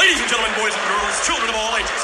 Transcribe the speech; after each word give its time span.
Ladies 0.00 0.20
and 0.20 0.28
gentlemen, 0.30 0.52
boys 0.58 0.72
and 0.74 0.82
girls, 0.88 1.26
children 1.26 1.48
of 1.50 1.56
all 1.56 1.76
ages, 1.76 2.02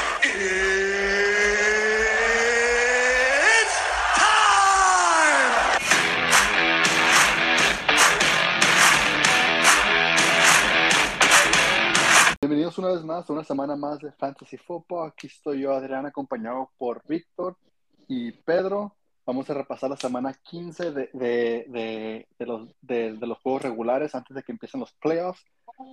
it's 3.53 3.77
time! 4.21 5.77
Bienvenidos 12.41 12.79
una 12.79 12.89
vez 12.89 13.03
más 13.03 13.29
a 13.29 13.33
una 13.33 13.45
semana 13.45 13.77
más 13.77 13.99
de 13.99 14.13
Fantasy 14.13 14.57
Football. 14.57 15.09
Aquí 15.09 15.27
estoy 15.27 15.61
yo, 15.63 15.73
Adrián, 15.75 16.07
acompañado 16.07 16.71
por 16.79 17.03
Víctor 17.09 17.57
y 18.09 18.31
Pedro. 18.33 18.95
Vamos 19.25 19.49
a 19.51 19.55
repasar 19.55 19.91
la 19.91 19.97
semana 19.97 20.33
15 20.35 20.93
de, 20.93 21.11
de- 21.13 21.65
de- 21.69 22.29
de 22.39 22.47
los, 22.47 22.69
de, 22.81 23.13
los 23.13 23.39
juegos 23.39 23.63
regulares 23.63 24.15
antes 24.15 24.35
de 24.37 24.43
que 24.43 24.53
empiecen 24.53 24.81
los 24.81 24.93
playoffs. 24.93 25.45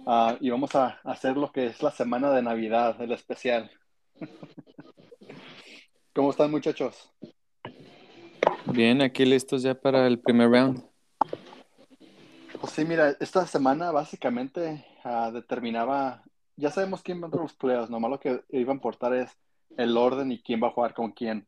Ah, 0.06 0.38
y 0.40 0.50
vamos 0.50 0.74
a 0.76 1.00
hacer 1.04 1.36
lo 1.36 1.52
que 1.52 1.68
es 1.68 1.82
la 1.82 1.92
semana 1.92 2.32
de 2.32 2.42
Navidad, 2.42 3.02
el 3.02 3.12
especial. 3.12 3.70
¿Cómo 6.14 6.32
están, 6.32 6.52
muchachos? 6.52 7.12
Bien, 8.66 9.02
aquí 9.02 9.26
listos 9.26 9.64
ya 9.64 9.76
para 9.76 10.08
el 10.08 10.20
primer 10.20 10.50
round. 10.50 10.84
Pues 12.62 12.74
sí, 12.74 12.86
mira, 12.86 13.16
esta 13.20 13.46
semana 13.46 13.92
básicamente 13.92 14.86
ah, 15.04 15.32
determinaba, 15.34 16.24
ya 16.56 16.70
sabemos 16.70 17.02
quién 17.02 17.20
va 17.20 17.24
a 17.24 17.28
entrar 17.28 17.44
los 17.44 17.54
playoffs, 17.54 17.90
nomás 17.90 18.12
lo 18.12 18.20
que 18.20 18.44
iba 18.50 18.72
a 18.72 18.76
importar 18.76 19.14
es 19.14 19.38
el 19.76 19.98
orden 19.98 20.32
y 20.32 20.42
quién 20.42 20.62
va 20.64 20.68
a 20.68 20.72
jugar 20.72 20.94
con 20.94 21.12
quién. 21.12 21.48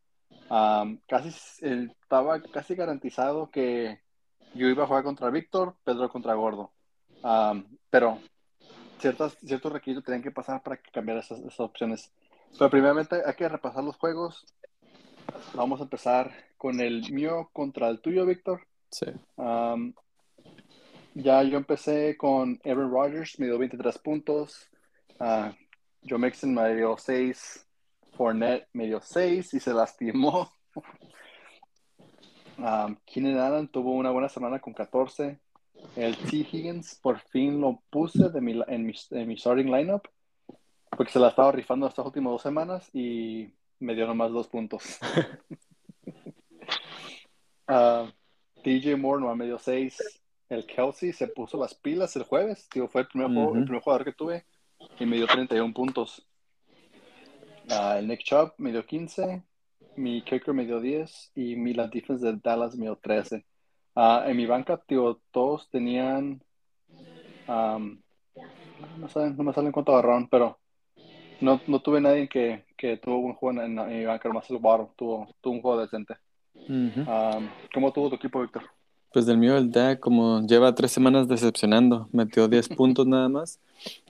Am, 0.50 1.00
casi 1.08 1.30
estaba 1.62 2.42
casi 2.42 2.76
garantizado 2.76 3.50
que 3.50 4.02
yo 4.54 4.68
iba 4.68 4.84
a 4.84 4.88
jugar 4.88 5.04
contra 5.04 5.30
Víctor, 5.30 5.76
Pedro 5.84 6.10
contra 6.10 6.34
Gordo. 6.34 6.74
Pero 7.90 8.20
ciertas, 9.00 9.38
ciertos 9.40 9.72
requisitos 9.72 10.04
tenían 10.04 10.24
que 10.24 10.32
pasar 10.32 10.62
para 10.64 10.78
que 10.78 10.92
cambiara 10.92 11.22
esas, 11.22 11.40
esas 11.40 11.60
opciones. 11.60 12.12
Pero 12.58 12.70
primeramente 12.70 13.22
hay 13.26 13.34
que 13.34 13.50
repasar 13.50 13.84
los 13.84 13.98
juegos. 13.98 14.46
Vamos 15.54 15.80
a 15.80 15.84
empezar 15.84 16.32
con 16.58 16.80
el 16.80 17.12
mío 17.12 17.50
contra 17.54 17.90
el 17.90 18.00
tuyo, 18.00 18.26
Víctor. 18.26 18.62
Sí. 18.90 19.08
Um, 19.36 19.94
ya 21.14 21.44
yo 21.44 21.58
empecé 21.58 22.18
con 22.18 22.60
Aaron 22.66 22.92
Rodgers, 22.92 23.40
me 23.40 23.48
dio 23.48 23.58
23 23.58 23.98
puntos. 24.00 24.70
Ah, 25.20 25.54
Joe 26.08 26.20
Mixon 26.20 26.54
me 26.54 26.76
dio 26.76 26.98
6. 26.98 27.66
Fournette 28.16 28.68
me 28.74 28.86
dio 28.86 29.02
6 29.02 29.54
y 29.54 29.60
se 29.60 29.74
lastimó. 29.74 30.52
Um, 32.58 32.96
Keenan 33.06 33.38
Allen 33.38 33.68
tuvo 33.68 33.92
una 33.92 34.12
buena 34.12 34.30
semana 34.30 34.60
con 34.60 34.74
14. 34.74 35.38
El 35.96 36.16
T. 36.18 36.38
Higgins 36.38 36.96
por 37.02 37.20
fin 37.20 37.62
lo 37.62 37.82
puse 37.90 38.30
de 38.30 38.42
mi, 38.42 38.62
en, 38.68 38.86
mi, 38.86 38.94
en 39.12 39.28
mi 39.28 39.38
starting 39.38 39.72
lineup 39.72 40.08
porque 40.90 41.12
se 41.12 41.20
la 41.20 41.30
estaba 41.30 41.52
rifando 41.52 41.88
estas 41.88 42.06
últimas 42.06 42.32
dos 42.32 42.42
semanas 42.42 42.90
y 42.94 43.50
me 43.80 43.96
dio 43.96 44.08
nomás 44.08 44.32
dos 44.32 44.48
puntos. 44.48 44.84
Ah, 47.68 48.12
DJ 48.64 48.96
Moore 48.96 49.22
no 49.24 49.36
me 49.36 49.46
dio 49.46 49.58
6. 49.60 49.98
El 50.50 50.66
Kelsey 50.66 51.12
se 51.14 51.28
puso 51.28 51.58
las 51.60 51.74
pilas 51.74 52.16
el 52.16 52.24
jueves. 52.24 52.68
Tío, 52.70 52.88
fue 52.88 53.02
el 53.02 53.08
primer, 53.08 53.28
juego- 53.34 53.56
el 53.58 53.64
primer 53.66 53.82
jugador 53.82 54.06
que 54.06 54.14
tuve 54.14 54.46
y 55.00 55.06
me 55.06 55.16
dio 55.18 55.28
31 55.28 55.74
puntos. 55.74 56.26
Ah, 57.70 57.98
el 57.98 58.08
Nick 58.08 58.22
Chubb 58.24 58.54
me 58.58 58.72
dio 58.72 58.86
15. 58.86 59.44
Mi 59.96 60.22
kicker 60.22 60.54
me 60.54 60.66
dio 60.66 60.80
10. 60.80 61.32
Y 61.36 61.56
mi 61.56 61.74
la 61.74 61.88
defense 61.88 62.24
de 62.26 62.40
Dallas 62.44 62.76
me 62.76 62.86
dio 62.86 62.96
13. 62.98 63.44
Ah, 63.96 64.24
en 64.28 64.38
mi 64.38 64.46
banca, 64.46 64.78
tío, 64.78 65.22
todos 65.32 65.70
tenían. 65.70 66.42
am, 67.48 68.02
no, 68.98 69.10
saben, 69.10 69.36
no 69.38 69.44
me 69.44 69.54
salen 69.54 69.72
cuánto 69.72 69.94
agarraron, 69.94 70.28
pero 70.28 70.60
no, 71.42 71.62
no 71.68 71.82
tuve 71.82 72.02
nadie 72.02 72.28
que, 72.30 72.66
que 72.78 72.98
tuvo 72.98 73.18
un 73.20 73.34
juego 73.34 73.62
en, 73.62 73.78
en 73.80 73.88
mi 74.00 74.06
banca, 74.06 74.28
nomás 74.30 74.50
el 74.50 74.58
Waddle 74.58 74.90
tuvo, 74.96 75.28
tuvo 75.42 75.54
un 75.54 75.62
juego 75.62 75.82
decente. 75.82 76.16
Am, 77.08 77.50
¿Cómo 77.74 77.92
tuvo 77.92 78.10
tu 78.10 78.16
equipo, 78.16 78.42
Víctor? 78.42 78.64
Pues 79.14 79.26
del 79.26 79.38
mío, 79.38 79.56
el 79.58 79.72
Dak, 79.72 80.00
como 80.00 80.42
lleva 80.46 80.76
tres 80.76 80.92
semanas 80.92 81.28
decepcionando, 81.28 82.10
metió 82.12 82.48
10 82.48 82.68
puntos 82.78 83.08
nada 83.08 83.30
más. 83.30 83.60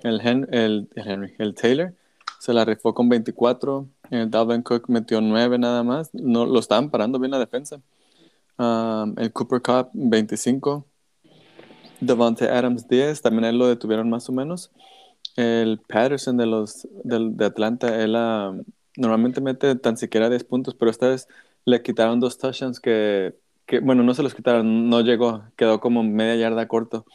El, 0.04 0.20
Hen- 0.22 0.48
el, 0.52 0.90
el 0.96 1.08
Henry, 1.08 1.34
el 1.38 1.54
Taylor, 1.54 1.94
se 2.40 2.54
la 2.54 2.66
rifó 2.66 2.94
con 2.94 3.08
24. 3.10 3.88
El 4.10 4.32
Dalvin 4.32 4.64
Cook 4.64 4.90
metió 4.90 5.22
9 5.22 5.60
nada 5.60 5.84
más. 5.84 6.12
No, 6.14 6.46
lo 6.46 6.60
estaban 6.60 6.90
parando 6.90 7.20
bien 7.20 7.32
la 7.32 7.40
defensa. 7.40 7.82
Um, 8.58 9.16
el 9.20 9.34
Cooper 9.34 9.62
Cup, 9.62 9.90
25. 9.94 10.88
Devontae 12.02 12.50
Adams, 12.50 12.88
10. 12.88 13.22
También 13.22 13.46
él 13.46 13.58
lo 13.60 13.68
detuvieron 13.68 14.10
más 14.10 14.30
o 14.30 14.34
menos. 14.34 14.72
El 15.36 15.80
Patterson 15.88 16.38
de 16.38 16.46
los 16.48 16.88
del- 17.04 17.38
de 17.38 17.46
Atlanta, 17.46 18.02
él 18.04 18.16
ah, 18.16 18.54
normalmente 18.98 19.42
mete 19.42 19.76
tan 19.76 19.98
siquiera 19.98 20.30
10 20.30 20.44
puntos, 20.46 20.76
pero 20.76 20.92
esta 20.92 21.10
vez 21.10 21.28
le 21.66 21.82
quitaron 21.84 22.20
dos 22.22 22.38
touchdowns 22.38 22.80
que, 22.82 23.36
que, 23.66 23.80
bueno, 23.80 24.04
no 24.04 24.14
se 24.14 24.24
los 24.24 24.36
quitaron, 24.36 24.90
no 24.90 25.02
llegó, 25.02 25.44
quedó 25.58 25.80
como 25.82 26.04
media 26.04 26.36
yarda 26.38 26.68
corto. 26.70 27.06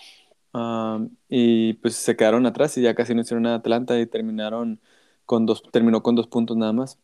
Um, 0.55 1.11
y 1.29 1.75
pues 1.75 1.97
se 1.97 2.17
quedaron 2.17 2.47
atrás 2.47 2.77
y 2.79 2.83
ya 2.83 2.95
casi 2.97 3.15
no 3.15 3.23
hicieron 3.23 3.45
nada 3.45 3.57
Atlanta 3.57 3.99
y 4.01 4.07
terminaron 4.07 4.81
con 5.27 5.47
dos, 5.47 5.63
terminó 5.73 6.03
con 6.03 6.17
dos 6.17 6.29
puntos 6.29 6.57
nada 6.57 6.73
más. 6.75 6.99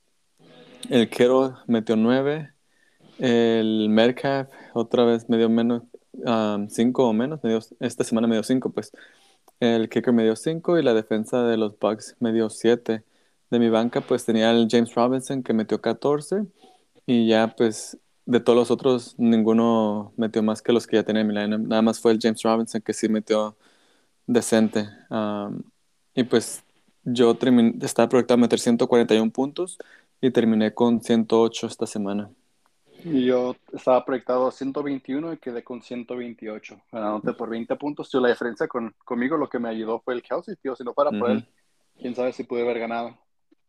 El 0.91 1.11
Kero 1.11 1.59
metió 1.69 1.97
nueve. 1.97 2.56
El 3.19 3.89
Metcalf 3.89 4.49
otra 4.75 5.05
vez 5.05 5.29
me 5.29 5.39
dio 5.39 5.49
menos, 5.49 5.83
um, 6.13 6.69
cinco 6.69 7.09
o 7.09 7.13
menos. 7.13 7.43
me 7.43 7.59
esta 7.81 8.05
semana 8.05 8.27
me 8.27 8.37
dio 8.37 8.43
cinco, 8.43 8.71
pues. 8.71 8.93
El 9.61 9.89
kicker 9.89 10.13
me 10.13 10.25
dio 10.25 10.37
cinco 10.37 10.79
y 10.79 10.83
la 10.83 10.95
defensa 10.95 11.45
de 11.45 11.57
los 11.57 11.79
Bucks 11.79 12.17
me 12.21 12.33
dio 12.33 12.51
siete. 12.51 13.05
De 13.51 13.59
mi 13.61 13.71
banca, 13.71 14.01
pues 14.03 14.25
tenía 14.25 14.51
el 14.51 14.69
James 14.71 14.95
Robinson 14.95 15.43
que 15.43 15.53
metió 15.55 15.81
14 15.81 16.45
y 17.07 17.29
ya, 17.29 17.55
pues, 17.57 17.99
de 18.27 18.41
todos 18.41 18.57
los 18.59 18.71
otros, 18.73 19.15
ninguno 19.19 20.13
metió 20.17 20.43
más 20.43 20.63
que 20.63 20.73
los 20.73 20.87
que 20.87 20.97
ya 20.97 21.05
tenía 21.05 21.23
en 21.23 21.29
mi 21.29 21.35
lineup. 21.35 21.61
Nada 21.69 21.83
más 21.83 22.01
fue 22.01 22.13
el 22.13 22.19
James 22.21 22.43
Robinson 22.43 22.81
que 22.83 22.93
sí 22.93 23.09
metió 23.09 23.57
decente. 24.27 24.89
Y 26.15 26.25
pues 26.25 26.65
yo 27.05 27.35
termin- 27.39 27.83
estaba 27.85 28.09
proyectado 28.09 28.37
a 28.39 28.41
meter 28.43 28.59
141 28.59 29.31
puntos 29.31 29.79
y 30.21 30.31
terminé 30.31 30.73
con 30.75 31.03
108 31.03 31.67
esta 31.67 31.87
semana. 31.87 32.31
Y 33.05 33.27
yo 33.27 33.55
estaba 33.73 34.05
proyectado 34.05 34.49
a 34.49 34.53
121 34.53 35.33
y 35.33 35.39
quedé 35.39 35.63
con 35.63 35.81
128, 35.83 36.81
ganándote 36.91 37.35
por 37.35 37.49
20 37.49 37.77
puntos. 37.77 38.11
Tío, 38.11 38.21
la 38.21 38.31
diferencia 38.31 38.67
con, 38.67 38.95
conmigo, 39.05 39.37
lo 39.37 39.49
que 39.49 39.59
me 39.59 39.69
ayudó 39.69 40.01
fue 40.01 40.15
el 40.15 40.23
Kelsey, 40.23 40.57
tío. 40.57 40.75
Si 40.75 40.83
no 40.83 40.93
fuera 40.93 41.11
por 41.13 41.31
él, 41.31 41.47
quién 42.01 42.15
sabe 42.15 42.33
si 42.33 42.43
pude 42.45 42.63
haber 42.63 42.79
ganado. 42.81 43.17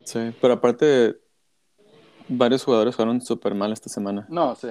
Sí, 0.04 0.34
pero 0.42 0.54
aparte, 0.56 1.18
varios 2.28 2.64
jugadores 2.64 2.96
jugaron 2.96 3.22
súper 3.22 3.54
mal 3.54 3.72
esta 3.72 3.90
semana. 3.90 4.26
No, 4.30 4.56
sí. 4.56 4.70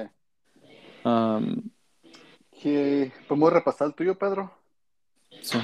Um, 1.04 1.62
¿Qué- 2.60 3.12
¿Podemos 3.28 3.52
repasar 3.52 3.88
el 3.88 3.94
tuyo, 3.94 4.18
Pedro? 4.18 4.50
sí. 5.42 5.58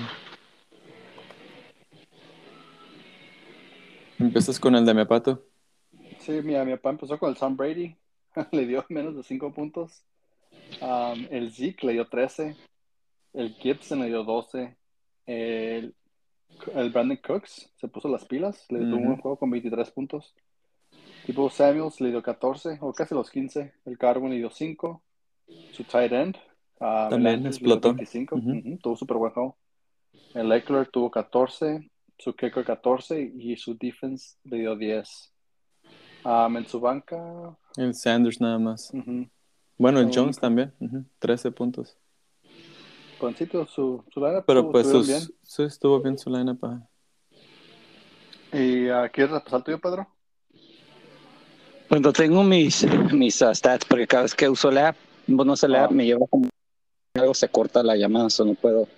Empiezas 4.19 4.61
con 4.61 4.77
el 4.77 4.85
de 4.87 4.95
mi 4.95 5.05
pato. 5.05 5.43
Sí, 6.21 6.33
mi, 6.43 6.55
mi 6.65 6.73
papá 6.77 6.91
empezó 6.91 7.19
con 7.19 7.31
el 7.31 7.37
Tom 7.37 7.57
Brady, 7.57 7.97
le 8.53 8.67
dio 8.67 8.85
menos 8.89 9.17
de 9.17 9.23
5 9.23 9.53
puntos. 9.53 10.05
Um, 10.81 11.27
el 11.31 11.53
Zeke 11.53 11.87
le 11.87 11.93
dio 11.95 12.09
13. 12.09 12.57
El 13.35 13.55
Gibson 13.55 14.01
le 14.01 14.07
dio 14.07 14.25
12. 14.25 14.77
El, 15.27 15.95
el 16.75 16.91
Brandon 16.91 17.19
Cooks 17.19 17.73
se 17.77 17.89
puso 17.89 18.09
las 18.09 18.25
pilas, 18.25 18.67
le 18.71 18.81
dio 18.81 18.97
Ujú. 18.97 19.05
un 19.11 19.17
juego 19.17 19.37
con 19.37 19.51
23 19.51 19.91
puntos. 19.91 20.35
Tipo 21.25 21.49
Samuels 21.51 22.01
le 22.01 22.11
dio 22.11 22.23
14, 22.23 22.79
o 22.81 22.93
casi 22.93 23.15
los 23.15 23.31
15. 23.31 23.73
El 23.85 23.97
Carwin 23.97 24.31
le 24.31 24.39
dio 24.39 24.51
5. 24.51 25.03
Su 25.71 25.85
tight 25.85 26.13
end. 26.13 26.37
um, 26.81 27.09
También 27.11 27.47
explotó. 27.47 27.89
Le 27.89 27.95
dio 27.95 27.97
25. 27.99 28.37
Ujú. 28.37 28.51
Ujú, 28.51 28.79
tuvo 28.79 28.97
súper 28.97 29.17
buen 29.17 29.33
juego. 29.33 29.57
El 30.35 30.51
Eckler 30.53 30.89
tuvo 30.89 31.11
14. 31.11 31.89
Su 32.19 32.35
kicker 32.35 32.65
14 32.65 33.21
y 33.21 33.57
su 33.57 33.77
defense 33.77 34.37
le 34.45 34.59
dio 34.59 34.77
10. 34.77 35.32
Um, 36.25 36.57
en 36.57 36.67
su 36.67 36.79
banca, 36.81 37.57
El 37.77 37.95
Sanders 37.95 38.41
nada 38.41 38.59
más. 38.59 38.91
ujú, 38.93 39.27
Bueno, 39.77 39.99
el 40.01 40.07
Lo 40.07 40.13
Jones 40.13 40.37
único. 40.37 40.41
también. 40.41 40.73
ujú, 40.81 41.05
13 41.19 41.51
puntos. 41.51 41.97
Concito, 43.19 43.67
su, 43.67 44.05
su 44.13 44.21
lineup 44.21 44.45
Pero 44.47 44.71
pues 44.71 44.89
sus- 44.89 45.33
sí, 45.43 45.63
estuvo 45.65 46.01
bien 46.01 46.17
su 46.19 46.31
lineup. 46.31 46.61
bien. 46.63 46.87
¿Y 48.53 48.89
ah, 48.89 49.09
quieres 49.09 49.33
repasar 49.33 49.59
el 49.61 49.65
tuyo, 49.65 49.81
Pedro? 49.81 50.07
Cuando 51.89 52.13
tengo 52.13 52.43
mis, 52.45 52.87
mis 53.13 53.43
ah, 53.43 53.55
stats, 53.55 53.85
porque 53.85 54.07
cada 54.07 54.23
vez 54.25 54.35
que 54.35 54.49
uso 54.49 54.71
la 54.71 54.89
app, 54.89 54.97
bueno, 55.27 55.53
uso 55.55 55.67
la 55.69 55.83
Ah. 55.83 55.85
app, 55.87 55.91
me 55.93 56.05
lleva 56.05 56.27
como 56.29 56.49
algo 57.15 57.35
se 57.35 57.49
corta 57.49 57.83
la 57.83 57.97
llamada, 57.97 58.31
so 58.31 58.45
no 58.45 58.55
puedo 58.55 58.89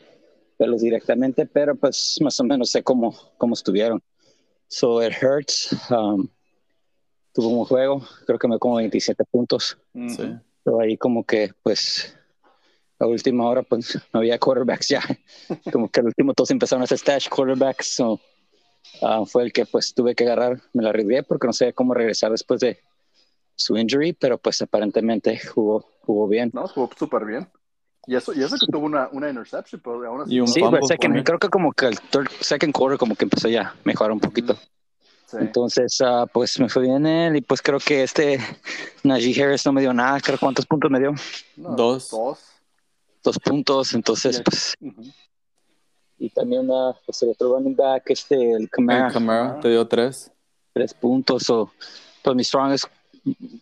verlos 0.59 0.83
directamente, 0.83 1.47
pero 1.47 1.75
pues 1.75 2.19
más 2.21 2.39
o 2.39 2.45
menos 2.45 2.71
sé 2.71 2.83
cómo, 2.83 3.15
cómo 3.39 3.55
estuvieron. 3.55 4.03
So 4.69 5.03
it 5.03 5.13
hurts. 5.23 5.75
Um, 5.91 6.29
tuvo 7.35 7.49
un 7.49 7.65
juego, 7.67 8.03
creo 8.27 8.39
que 8.39 8.49
me 8.49 8.59
como 8.59 8.77
27 8.77 9.25
puntos. 9.25 9.77
Sí. 10.09 10.35
Pero 10.63 10.81
ahí 10.81 10.97
como 10.97 11.25
que 11.25 11.53
pues 11.63 12.17
a 12.99 13.07
última 13.07 13.47
hora 13.49 13.63
pues 13.63 13.99
no 14.13 14.21
había 14.21 14.39
quarterbacks 14.39 14.89
ya. 14.89 15.03
Como 15.73 15.91
que 15.91 16.01
al 16.01 16.07
último 16.07 16.33
todos 16.33 16.51
empezaron 16.53 16.83
a 16.83 16.85
hacer 16.85 16.97
stash 16.99 17.29
quarterbacks. 17.29 17.97
So, 17.97 18.21
ah, 19.03 19.25
fue 19.27 19.43
el 19.43 19.53
que 19.53 19.67
pues 19.67 19.93
tuve 19.93 20.15
que 20.15 20.25
agarrar, 20.25 20.61
me 20.73 20.83
la 20.83 20.91
arriesgué 20.91 21.23
porque 21.23 21.47
no 21.47 21.53
sé 21.53 21.73
cómo 21.75 21.93
regresar 21.93 22.31
después 22.31 22.61
de 22.61 22.79
su 23.57 23.77
injury, 23.77 24.13
pero 24.15 24.39
pues 24.39 24.63
aparentemente 24.63 25.39
jugó, 25.39 25.85
jugó 26.03 26.29
bien. 26.29 26.51
No, 26.55 26.67
jugó 26.69 26.89
súper 26.97 27.25
bien. 27.27 27.49
Y 28.07 28.17
eso, 28.17 28.33
y 28.35 28.43
eso 28.43 28.57
que 28.61 28.67
tuvo 28.71 28.85
una, 28.87 29.09
una 29.13 29.29
interception, 29.31 29.81
pero 29.83 30.07
aún 30.07 30.23
así. 30.23 30.35
Y 30.35 30.41
un 30.41 30.49
Sí, 30.49 30.61
pero 30.61 30.83
second- 30.87 31.25
creo 31.25 31.39
que 31.39 31.49
como 31.49 31.73
que 31.73 31.87
el 31.87 31.99
third, 32.01 32.29
second 32.41 32.73
quarter 32.73 32.99
como 32.99 33.17
que 33.17 33.25
empezó 33.25 33.49
ya 33.49 33.69
a 33.69 33.75
mejorar 33.85 34.13
un 34.13 34.21
poquito. 34.21 34.57
Sí. 35.27 35.37
Entonces, 35.41 35.99
ah, 36.03 36.27
pues 36.33 36.59
me 36.61 36.69
fue 36.69 36.83
bien 36.83 37.07
él 37.07 37.37
y 37.37 37.41
pues 37.41 37.63
creo 37.63 37.79
que 37.81 38.03
este 38.03 38.39
Najee 39.03 39.43
Harris 39.43 39.65
no 39.67 39.73
me 39.73 39.81
dio 39.81 39.93
nada, 39.93 40.21
creo 40.21 40.39
cuántos 40.39 40.67
puntos 40.67 40.91
me 40.91 41.01
dio, 41.01 41.15
No, 41.57 41.71
Dos. 41.75 42.11
Dos. 42.11 42.39
dos 43.23 43.39
puntos, 43.39 43.95
entonces 43.95 44.43
pues. 44.45 44.75
Y 46.19 46.31
también 46.31 46.69
ah, 46.71 46.93
pues 47.05 47.23
el 47.23 47.31
otro 47.31 47.55
running 47.55 47.75
back, 47.75 48.05
este 48.07 48.53
el 48.53 48.69
Camara, 48.71 49.07
El 49.09 49.13
Camara 49.13 49.61
te 49.61 49.69
dio 49.69 49.87
tres. 49.87 50.31
tres 50.73 50.95
puntos 50.95 51.49
o 51.51 51.73
pues 52.23 52.37
mis 52.37 52.47
strongest 52.49 52.85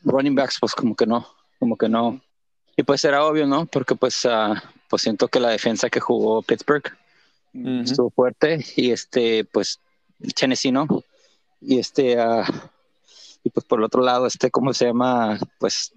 running 0.04 0.34
backs 0.34 0.58
pues 0.60 0.74
como 0.74 0.94
que 0.94 1.06
no, 1.06 1.26
como 1.58 1.76
que 1.76 1.88
no. 1.88 2.20
Y 2.76 2.82
pues 2.82 3.04
era 3.04 3.24
obvio, 3.24 3.46
¿no? 3.46 3.66
Porque 3.66 3.94
pues 3.94 4.26
ah, 4.26 4.62
pues 4.88 5.02
siento 5.02 5.28
que 5.28 5.40
la 5.40 5.50
defensa 5.50 5.88
que 5.88 6.00
jugó 6.00 6.42
Pittsburgh 6.42 6.84
estuvo 7.54 8.10
fuerte 8.10 8.64
y 8.76 8.90
este 8.90 9.44
pues 9.44 9.78
Tennessee 10.34 10.72
no 10.72 10.86
y 11.62 11.78
este 11.78 12.18
ah, 12.20 12.44
y 13.44 13.50
pues 13.50 13.64
por 13.66 13.78
el 13.78 13.84
otro 13.84 14.02
lado 14.02 14.26
este 14.26 14.50
cómo 14.50 14.72
se 14.72 14.86
llama 14.86 15.38
pues 15.58 15.92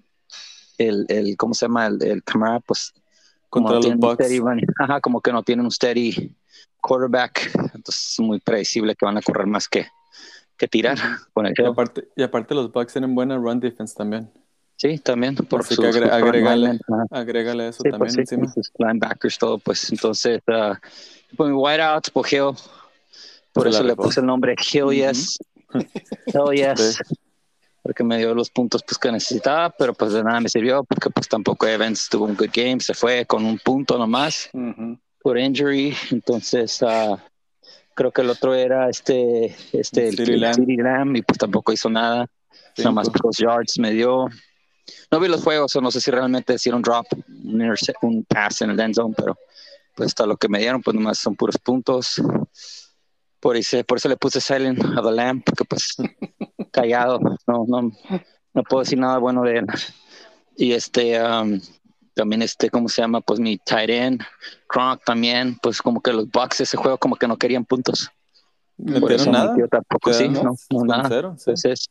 el, 0.78 1.06
el 1.08 1.36
cómo 1.36 1.54
se 1.54 1.66
llama 1.66 1.86
el, 1.86 2.02
el 2.02 2.22
Camara 2.22 2.60
pues 2.60 2.92
como 3.48 3.68
Contra 3.68 3.70
no 3.70 3.74
los 3.76 3.80
tienen 3.86 3.96
un 4.04 4.08
Bucks. 4.10 4.24
steady 4.24 4.40
ajá, 4.78 5.00
como 5.00 5.20
que 5.20 5.32
no 5.32 5.42
tienen 5.42 5.64
un 5.64 5.70
steady 5.70 6.34
quarterback 6.80 7.50
entonces 7.74 8.12
es 8.12 8.20
muy 8.20 8.40
predecible 8.40 8.94
que 8.94 9.04
van 9.06 9.16
a 9.16 9.22
correr 9.22 9.46
más 9.46 9.68
que, 9.68 9.86
que 10.56 10.68
tirar 10.68 10.98
con 11.32 11.46
el 11.46 11.54
Y 11.56 11.64
aparte, 11.64 12.08
y 12.16 12.22
aparte 12.22 12.54
los 12.54 12.70
Bucks 12.72 12.92
tienen 12.92 13.14
buena 13.14 13.36
run 13.36 13.58
defense 13.60 13.94
también. 13.96 14.30
sí 14.76 14.98
también 14.98 15.34
por 15.36 15.60
Así 15.60 15.74
su- 15.74 15.82
que 15.82 15.88
agre- 15.88 16.10
agrégale, 16.10 16.78
agrégale 17.10 17.68
eso 17.68 17.82
Sí, 17.82 17.90
también 17.90 17.98
pues 17.98 18.12
sí, 18.14 18.20
encima. 18.34 18.52
sus 18.52 18.70
linebackers, 18.78 19.38
todo, 19.38 19.58
pues 19.58 19.90
entonces, 19.90 20.40
ah, 20.48 20.78
pues 21.36 21.50
mi 21.50 21.56
wideouts, 21.56 22.10
pues 22.10 22.32
Hill, 22.32 22.50
por 23.54 23.64
la 23.66 23.70
eso 23.70 23.82
le 23.84 23.96
puse 23.96 24.20
el 24.20 24.26
nombre 24.26 24.54
Hill 24.72 24.90
Yes, 24.92 25.38
Hell 26.26 26.52
Yes, 26.54 26.98
porque 27.82 28.02
me 28.02 28.18
dio 28.18 28.34
los 28.34 28.50
puntos 28.50 28.82
pues 28.82 28.98
que 28.98 29.12
necesitaba, 29.12 29.70
pero 29.70 29.94
pues 29.94 30.12
de 30.12 30.22
nada 30.24 30.40
me 30.40 30.48
sirvió, 30.48 30.82
porque 30.84 31.08
pues 31.10 31.28
tampoco 31.28 31.66
Evans 31.66 32.08
tuvo 32.10 32.24
un 32.24 32.34
good 32.34 32.50
game, 32.52 32.80
se 32.80 32.94
fue 32.94 33.24
con 33.26 33.44
un 33.44 33.58
punto 33.58 33.96
nomás 33.96 34.50
Ujú. 34.52 34.98
por 35.22 35.38
injury, 35.38 35.94
entonces 36.10 36.82
ah, 36.82 37.16
creo 37.94 38.10
que 38.10 38.22
el 38.22 38.30
otro 38.30 38.54
era 38.54 38.90
este, 38.90 39.54
este, 39.72 40.08
el, 40.08 40.20
el 40.20 40.40
Lamb, 40.40 41.16
y 41.16 41.22
pues 41.22 41.38
tampoco 41.38 41.72
hizo 41.72 41.88
nada, 41.88 42.26
Cinco. 42.74 42.88
nomás 42.88 43.08
dos 43.12 43.36
yards 43.38 43.78
me 43.78 43.92
dio. 43.92 44.26
No 45.10 45.18
vi 45.18 45.28
los 45.28 45.42
juegos, 45.42 45.74
o 45.74 45.80
no 45.80 45.90
sé 45.90 46.00
si 46.00 46.10
realmente 46.10 46.54
hicieron 46.54 46.82
drop, 46.82 47.06
un, 47.28 47.74
un 48.02 48.24
pass 48.24 48.62
en 48.62 48.70
el 48.70 48.78
end 48.80 48.94
zone, 48.94 49.14
pero 49.16 49.36
pues 49.94 50.08
hasta 50.08 50.26
lo 50.26 50.36
que 50.36 50.48
me 50.48 50.58
dieron, 50.58 50.82
pues 50.82 50.94
nomás 50.94 51.18
son 51.18 51.34
puros 51.34 51.56
puntos. 51.58 52.20
Por 53.46 53.56
eso, 53.56 53.84
por 53.84 53.98
eso 53.98 54.08
le 54.08 54.16
puse 54.16 54.40
Silent 54.40 54.84
a 54.98 55.02
the 55.02 55.12
Lamb, 55.12 55.40
porque 55.44 55.64
pues 55.64 55.94
callado, 56.72 57.20
no, 57.46 57.64
no, 57.68 57.92
no 58.52 58.62
puedo 58.64 58.82
decir 58.82 58.98
nada 58.98 59.18
bueno 59.18 59.42
de 59.42 59.58
él. 59.58 59.66
Y 60.56 60.72
este, 60.72 61.22
um, 61.22 61.60
también 62.12 62.42
este, 62.42 62.70
¿cómo 62.70 62.88
se 62.88 63.02
llama? 63.02 63.20
Pues 63.20 63.38
mi 63.38 63.56
tight 63.58 63.88
end, 63.88 64.20
Gronk 64.68 65.04
también, 65.04 65.56
pues 65.62 65.80
como 65.80 66.00
que 66.00 66.12
los 66.12 66.28
Bucks 66.28 66.62
ese 66.62 66.76
juego 66.76 66.98
como 66.98 67.14
que 67.14 67.28
no 67.28 67.36
querían 67.36 67.64
puntos. 67.64 68.10
Por 68.76 68.88
eso 68.88 69.00
¿Metieron 69.00 69.30
nada? 69.30 69.52
metió 69.52 69.68
tampoco, 69.68 70.12
sí, 70.12 70.28
no, 70.28 70.42
no, 70.42 70.84
nada. 70.84 71.08
cero, 71.08 71.34
sí. 71.36 71.50
Entonces, 71.50 71.88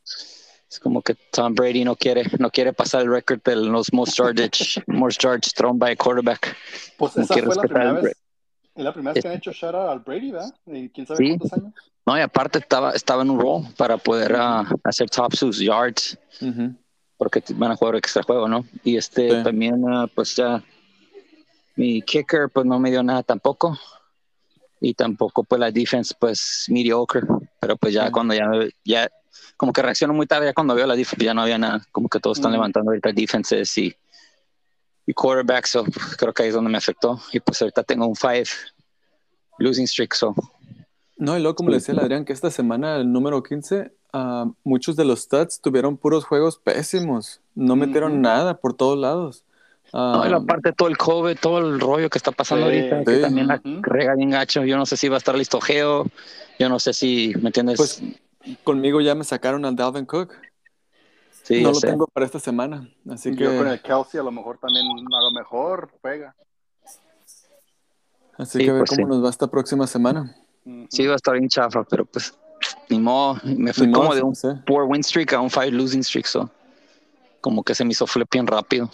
es 0.69 0.79
como 0.81 1.01
que 1.01 1.15
Tom 1.31 1.55
Brady 1.55 1.85
no 1.85 1.95
quiere, 1.95 2.29
no 2.37 2.51
quiere 2.51 2.73
pasar 2.73 3.03
el 3.03 3.11
récord 3.11 3.41
de 3.43 3.55
los 3.55 3.93
most 3.93 4.17
yardage, 4.17 4.83
most 4.87 5.23
yards 5.23 5.53
thrown 5.53 5.79
by 5.79 5.93
a 5.93 5.95
quarterback. 5.95 6.53
Pues 6.97 7.15
No 7.15 7.23
esa 7.23 7.33
fue 7.33 7.43
la 7.43 7.47
respetar 7.47 7.69
primera 7.69 7.89
el 7.91 8.05
vez. 8.07 8.24
Es 8.75 8.83
la 8.83 8.93
primera 8.93 9.13
vez 9.13 9.23
que 9.23 9.29
han 9.29 9.35
hecho 9.35 9.51
shout 9.51 9.73
out 9.73 9.89
al 9.89 9.99
Brady, 9.99 10.31
¿verdad? 10.31 10.53
¿Y 10.65 10.89
quién 10.89 11.07
sabe 11.07 11.19
Sí. 11.19 11.29
cuántos 11.37 11.53
años? 11.53 11.73
No, 12.05 12.17
y 12.17 12.21
aparte 12.21 12.59
estaba, 12.59 12.91
estaba 12.91 13.21
en 13.23 13.29
un 13.31 13.39
roll 13.39 13.63
para 13.77 13.97
poder 13.97 14.35
ah, 14.35 14.65
hacer 14.83 15.09
top 15.09 15.33
sus 15.33 15.59
yards, 15.59 16.17
Ujú. 16.41 16.75
porque 17.17 17.41
van 17.55 17.71
a 17.71 17.75
jugar 17.75 17.95
extra 17.95 18.21
juego, 18.23 18.47
¿no? 18.47 18.65
Y 18.83 18.97
este 18.97 19.29
Sí. 19.37 19.43
también, 19.43 19.81
ah, 19.87 20.07
pues 20.13 20.35
ya, 20.35 20.61
mi 21.75 22.01
kicker, 22.01 22.49
pues 22.49 22.65
no 22.65 22.77
me 22.79 22.91
dio 22.91 23.01
nada 23.01 23.23
tampoco. 23.23 23.77
Y 24.81 24.93
tampoco, 24.93 25.43
pues 25.45 25.59
la 25.59 25.71
defense, 25.71 26.13
pues 26.19 26.65
mediocre. 26.67 27.21
Pero 27.59 27.77
pues 27.77 27.93
ya 27.93 28.07
Sí. 28.07 28.11
cuando 28.11 28.33
ya, 28.33 28.45
ya, 28.83 29.09
como 29.57 29.71
que 29.71 29.81
reacciono 29.81 30.13
muy 30.13 30.27
tarde, 30.27 30.47
ya 30.47 30.53
cuando 30.53 30.75
veo 30.75 30.85
la 30.85 30.95
defense, 30.95 31.25
ya 31.25 31.33
no 31.33 31.41
había 31.41 31.57
nada. 31.57 31.81
Como 31.93 32.09
que 32.09 32.19
todos 32.19 32.37
están 32.37 32.51
Mm. 32.51 32.55
levantando 32.55 32.91
ahorita 32.91 33.11
defenses 33.13 33.75
y, 33.77 33.95
y 35.05 35.13
quarterbacks, 35.13 35.69
so 35.71 35.83
creo 36.17 36.33
que 36.33 36.43
ahí 36.43 36.49
es 36.49 36.55
donde 36.55 36.69
me 36.69 36.77
afectó. 36.77 37.19
Y 37.31 37.39
pues 37.39 37.61
ahorita 37.61 37.83
tengo 37.83 38.07
un 38.07 38.15
five 38.15 38.45
losing 39.59 39.87
streak, 39.87 40.13
so 40.13 40.33
No, 41.17 41.37
y 41.37 41.41
luego, 41.41 41.55
como 41.55 41.69
le 41.69 41.77
decía 41.77 41.93
el 41.93 41.99
Adrián, 41.99 42.25
que 42.25 42.33
esta 42.33 42.51
semana, 42.51 42.97
el 42.97 43.11
número 43.11 43.41
15, 43.41 43.93
ah, 44.13 44.47
muchos 44.63 44.95
de 44.95 45.05
los 45.05 45.21
stats 45.21 45.61
tuvieron 45.61 45.97
puros 45.97 46.25
juegos 46.25 46.57
pésimos. 46.57 47.41
No 47.53 47.75
metieron 47.75 48.13
Ujú. 48.13 48.21
nada 48.21 48.57
por 48.57 48.73
todos 48.73 48.97
lados. 48.97 49.45
Ah, 49.93 50.13
No, 50.15 50.29
y 50.29 50.33
aparte 50.33 50.73
todo 50.73 50.89
el 50.89 50.97
COVID, 50.97 51.37
todo 51.39 51.59
el 51.59 51.79
rollo 51.79 52.09
que 52.09 52.17
está 52.17 52.31
pasando 52.31 52.69
Sí, 52.69 52.79
ahorita, 52.79 53.05
que 53.05 53.15
sí. 53.17 53.21
también 53.21 53.47
la 53.47 53.61
rega 53.81 54.15
bien 54.15 54.31
gacho. 54.31 54.65
Yo 54.65 54.75
no 54.77 54.85
sé 54.85 54.97
si 54.97 55.07
va 55.07 55.15
a 55.15 55.17
estar 55.19 55.35
listo 55.37 55.61
Geo, 55.61 56.07
yo 56.59 56.67
no 56.67 56.79
sé 56.79 56.91
si, 56.93 57.33
¿me 57.41 57.49
entiendes? 57.49 57.77
Pues 57.77 58.01
conmigo 58.63 58.99
ya 58.99 59.15
me 59.15 59.23
sacaron 59.23 59.63
al 59.63 59.75
Dalvin 59.75 60.05
Cook. 60.05 60.33
Sí, 61.45 61.61
no 61.63 61.69
lo 61.71 61.79
sé. 61.79 61.87
tengo 61.87 62.07
para 62.07 62.25
esta 62.25 62.39
semana. 62.39 62.89
Así 63.09 63.31
Y 63.31 63.37
que, 63.37 63.43
yo 63.43 63.57
con 63.57 63.67
el 63.67 63.81
Kelsey 63.81 64.19
a 64.19 64.23
lo 64.23 64.31
mejor 64.31 64.57
también, 64.57 64.85
a 64.87 65.21
lo 65.21 65.31
mejor 65.31 65.91
pega. 66.01 66.35
así 68.37 68.59
Sí, 68.59 68.65
que 68.65 68.69
a 68.71 68.73
ver 68.73 68.79
pues 68.81 68.89
cómo 68.89 69.03
sí. 69.03 69.09
nos 69.09 69.23
va 69.23 69.29
esta 69.29 69.47
próxima 69.47 69.87
semana. 69.87 70.35
Sí, 70.89 71.05
va 71.05 71.13
a 71.13 71.15
estar 71.17 71.33
bien 71.35 71.47
chafa, 71.47 71.83
pero 71.83 72.05
pues 72.05 72.33
ni 72.89 72.99
modo. 72.99 73.39
Me 73.43 73.73
fui 73.73 73.87
Ni 73.87 73.93
como 73.93 74.07
modo, 74.07 74.15
de 74.15 74.23
un 74.23 74.35
sí. 74.35 74.47
four 74.67 74.83
win 74.83 75.03
streak 75.03 75.33
a 75.33 75.39
un 75.39 75.49
five 75.49 75.71
losing 75.71 76.03
streak, 76.03 76.25
so 76.25 76.49
como 77.41 77.63
que 77.63 77.75
se 77.75 77.85
me 77.85 77.91
hizo 77.91 78.07
flip 78.07 78.27
bien 78.31 78.47
rápido. 78.47 78.89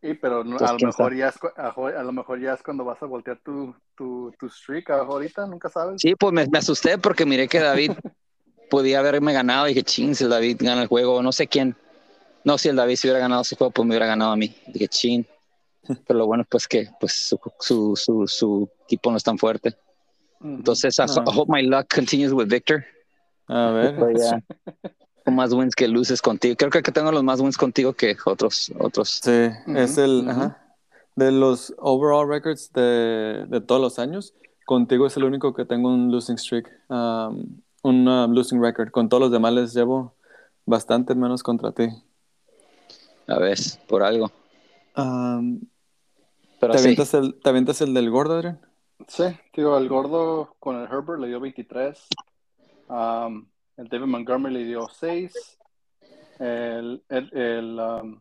Sí, 0.00 0.14
pero 0.14 0.44
no- 0.44 0.56
Pues, 0.56 0.70
a, 0.70 0.72
lo 0.72 0.78
mejor 0.78 1.14
ya 1.14 1.28
es, 1.28 1.34
a, 1.56 2.02
lo 2.02 2.12
mejor 2.12 2.40
ya 2.40 2.54
es 2.54 2.62
cuando 2.62 2.84
vas 2.84 3.02
a 3.02 3.06
voltear 3.06 3.38
tu, 3.44 3.74
tu, 3.94 4.32
tu 4.38 4.48
streak 4.48 4.90
ahorita, 4.90 5.46
nunca 5.46 5.68
sabes. 5.68 6.00
Sí, 6.00 6.14
pues 6.14 6.32
me, 6.32 6.46
me 6.46 6.58
asusté 6.58 6.96
porque 6.98 7.26
miré 7.26 7.48
que 7.48 7.60
David 7.60 7.92
podía 8.70 8.98
haberme 9.00 9.32
ganado. 9.32 9.66
Y 9.66 9.70
dije, 9.70 9.82
ching, 9.82 10.14
si 10.14 10.24
el 10.24 10.30
David 10.30 10.58
gana 10.60 10.82
el 10.82 10.88
juego, 10.88 11.22
no 11.22 11.32
sé 11.32 11.46
quién. 11.46 11.76
No, 12.44 12.58
si 12.58 12.68
el 12.68 12.76
David 12.76 12.96
se 12.96 13.06
hubiera 13.06 13.20
ganado 13.20 13.42
ese 13.42 13.56
juego, 13.56 13.70
pues 13.70 13.86
me 13.86 13.92
hubiera 13.92 14.06
ganado 14.06 14.32
a 14.32 14.36
mí. 14.36 14.54
Dije, 14.66 14.88
ching. 14.88 15.26
Pero 16.06 16.18
lo 16.18 16.26
bueno 16.26 16.42
es 16.42 16.48
pues 16.48 16.68
que 16.68 16.88
pues, 17.00 17.12
su, 17.12 17.38
su, 17.60 17.96
su, 17.96 18.26
su 18.26 18.70
equipo 18.84 19.10
no 19.10 19.16
es 19.16 19.24
tan 19.24 19.38
fuerte. 19.38 19.74
Entonces, 20.42 20.98
I. 20.98 21.02
I 21.02 21.22
hope 21.26 21.50
my 21.50 21.62
luck 21.62 21.86
continues 21.94 22.32
with 22.32 22.48
Victor. 22.48 22.84
A 23.48 23.70
ver. 23.70 23.96
Pues 23.96 24.20
ya, 24.20 24.42
con 25.24 25.34
más 25.34 25.52
wins 25.52 25.74
que 25.74 25.88
luces 25.88 26.20
contigo. 26.20 26.54
Creo 26.56 26.70
que 26.70 26.82
tengo 26.92 27.10
los 27.10 27.24
más 27.24 27.40
wins 27.40 27.56
contigo 27.56 27.94
que 27.94 28.16
otros. 28.24 28.70
otros. 28.78 29.20
Sí, 29.22 29.48
es 29.74 29.96
el, 29.96 30.20
ujú. 30.20 30.30
ajá, 30.30 30.64
de 31.16 31.30
los 31.32 31.74
overall 31.78 32.28
records 32.28 32.72
de, 32.72 33.46
de 33.48 33.60
todos 33.60 33.80
los 33.80 33.98
años, 33.98 34.34
contigo 34.66 35.06
es 35.06 35.16
el 35.16 35.24
único 35.24 35.54
que 35.54 35.64
tengo 35.64 35.88
un 35.88 36.10
losing 36.10 36.38
streak, 36.38 36.68
um, 36.88 37.60
un 37.84 38.08
uh, 38.08 38.26
losing 38.26 38.60
record. 38.60 38.90
Con 38.90 39.08
todos 39.08 39.20
los 39.20 39.30
demás 39.30 39.52
les 39.52 39.74
llevo 39.74 40.16
bastante 40.64 41.14
menos 41.14 41.42
contra 41.42 41.70
ti. 41.72 41.88
A 43.28 43.38
ver, 43.38 43.58
por 43.86 44.02
algo. 44.02 44.32
Um, 44.96 45.60
Pero 46.60 46.72
¿te, 46.72 46.78
sí, 46.78 46.84
avientas 46.84 47.14
el, 47.14 47.40
¿Te 47.40 47.48
avientas 47.50 47.80
el 47.82 47.94
del 47.94 48.10
gordo, 48.10 48.34
Adrián? 48.36 48.60
Sí, 49.06 49.24
digo, 49.54 49.76
el 49.76 49.88
gordo 49.88 50.56
con 50.58 50.76
el 50.76 50.84
Herbert 50.84 51.20
le 51.20 51.28
dio 51.28 51.40
23. 51.40 52.06
Um, 52.88 53.46
el 53.76 53.88
David 53.88 54.06
Montgomery 54.06 54.54
le 54.54 54.64
dio 54.64 54.88
6. 54.88 55.58
El, 56.38 57.02
el, 57.08 57.36
el 57.36 57.78
um, 57.78 58.20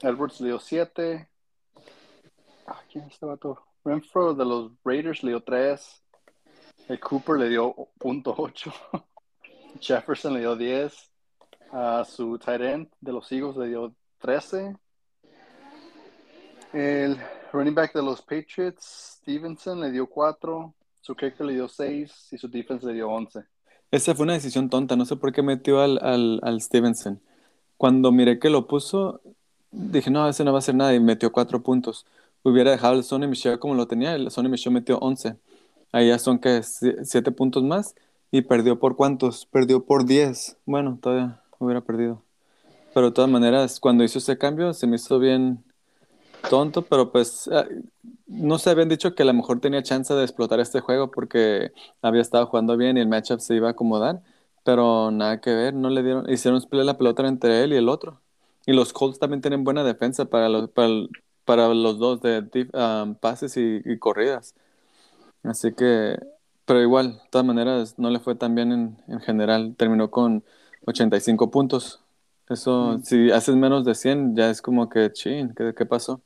Edwards 0.00 0.40
le 0.40 0.48
dio 0.48 0.58
7. 0.58 1.28
Ah, 2.66 2.80
¿Quién 2.90 3.04
es 3.04 3.12
este 3.12 3.26
vato? 3.26 3.62
Renfro 3.84 4.32
de 4.32 4.44
los 4.46 4.72
Raiders 4.84 5.22
le 5.22 5.32
dio 5.32 5.42
3. 5.42 6.03
El 6.88 7.00
Cooper 7.00 7.36
le 7.36 7.48
dio 7.48 7.74
.8. 7.98 8.72
Jefferson 9.80 10.34
le 10.34 10.40
dio 10.40 10.56
10. 10.56 11.10
A 11.72 12.04
su 12.04 12.38
tight 12.38 12.60
end 12.60 12.88
de 13.00 13.12
los 13.12 13.30
Eagles 13.32 13.56
le 13.56 13.68
dio 13.68 13.94
13. 14.20 14.76
El 16.72 17.18
running 17.52 17.74
back 17.74 17.94
de 17.94 18.02
los 18.02 18.20
Patriots, 18.22 19.18
Stevenson, 19.20 19.80
le 19.80 19.90
dio 19.90 20.06
4. 20.06 20.74
Su 21.00 21.14
kicker 21.14 21.46
le 21.46 21.54
dio 21.54 21.68
6 21.68 22.28
y 22.32 22.38
su 22.38 22.48
defense 22.48 22.86
le 22.86 22.94
dio 22.94 23.08
11. 23.08 23.44
Esa 23.90 24.14
fue 24.14 24.24
una 24.24 24.32
decisión 24.32 24.70
tonta, 24.70 24.96
no 24.96 25.04
sé 25.04 25.16
por 25.16 25.32
qué 25.32 25.42
metió 25.42 25.80
al, 25.80 25.98
al, 26.02 26.40
al 26.42 26.60
Stevenson. 26.60 27.20
Cuando 27.76 28.10
miré 28.10 28.38
que 28.38 28.50
lo 28.50 28.66
puso, 28.66 29.20
dije, 29.70 30.10
no, 30.10 30.28
ese 30.28 30.44
no 30.44 30.52
va 30.52 30.58
a 30.58 30.60
hacer 30.60 30.74
nada 30.74 30.94
y 30.94 31.00
metió 31.00 31.30
cuatro 31.30 31.62
puntos. 31.62 32.06
Hubiera 32.42 32.72
dejado 32.72 32.94
el 32.94 33.04
Sonny 33.04 33.26
Michel 33.26 33.58
como 33.58 33.74
lo 33.74 33.86
tenía, 33.86 34.14
el 34.14 34.30
Sonny 34.30 34.48
Michel 34.48 34.72
metió 34.72 34.98
11. 34.98 35.36
Ya 36.02 36.18
son 36.18 36.38
que 36.38 36.62
siete 36.62 37.30
puntos 37.30 37.62
más 37.62 37.94
y 38.30 38.42
perdió 38.42 38.80
por 38.80 38.96
cuántos? 38.96 39.46
Perdió 39.46 39.84
por 39.84 40.04
10. 40.04 40.56
Bueno, 40.66 40.98
todavía 41.00 41.40
hubiera 41.58 41.80
perdido. 41.82 42.22
Pero 42.92 43.06
de 43.06 43.12
todas 43.12 43.30
maneras, 43.30 43.78
cuando 43.78 44.02
hizo 44.02 44.18
ese 44.18 44.36
cambio, 44.38 44.72
se 44.74 44.86
me 44.86 44.96
hizo 44.96 45.18
bien 45.18 45.62
tonto, 46.50 46.82
pero 46.82 47.12
pues 47.12 47.48
ah, 47.52 47.66
no 48.26 48.58
se 48.58 48.70
habían 48.70 48.88
dicho 48.88 49.14
que 49.14 49.22
a 49.22 49.26
lo 49.26 49.34
mejor 49.34 49.60
tenía 49.60 49.82
chance 49.82 50.12
de 50.14 50.22
explotar 50.24 50.60
este 50.60 50.80
juego 50.80 51.10
porque 51.10 51.72
había 52.02 52.22
estado 52.22 52.46
jugando 52.46 52.76
bien 52.76 52.96
y 52.96 53.00
el 53.00 53.08
matchup 53.08 53.40
se 53.40 53.54
iba 53.54 53.68
a 53.68 53.70
acomodar, 53.72 54.22
pero 54.64 55.10
nada 55.10 55.40
que 55.40 55.54
ver, 55.54 55.74
no 55.74 55.90
le 55.90 56.02
dieron, 56.02 56.30
hicieron 56.30 56.58
split 56.58 56.82
la 56.82 56.98
pelota 56.98 57.26
entre 57.26 57.62
él 57.64 57.72
y 57.72 57.76
el 57.76 57.88
otro. 57.88 58.20
Y 58.66 58.72
los 58.72 58.92
Colts 58.92 59.18
también 59.18 59.42
tienen 59.42 59.64
buena 59.64 59.84
defensa 59.84 60.24
para 60.24 60.48
los, 60.48 60.70
para, 61.44 61.68
los 61.68 61.98
dos 61.98 62.20
de 62.22 62.68
um, 62.74 63.14
pases 63.14 63.56
y, 63.56 63.80
y 63.84 63.98
corridas. 63.98 64.54
Así 65.44 65.72
que, 65.72 66.18
pero 66.64 66.80
igual, 66.80 67.14
de 67.14 67.28
todas 67.30 67.46
maneras, 67.46 67.94
no 67.98 68.10
le 68.10 68.18
fue 68.18 68.34
tan 68.34 68.54
bien 68.54 68.72
en, 68.72 68.96
en 69.08 69.20
general. 69.20 69.74
Terminó 69.76 70.10
con 70.10 70.42
85 70.86 71.50
puntos. 71.50 72.00
Eso, 72.48 72.98
si 73.02 73.30
haces 73.30 73.54
menos 73.56 73.84
de 73.84 73.94
100, 73.94 74.36
ya 74.36 74.50
es 74.50 74.60
como 74.60 74.88
que, 74.88 75.10
chin, 75.12 75.54
¿qué, 75.56 75.74
qué 75.74 75.86
pasó? 75.86 76.20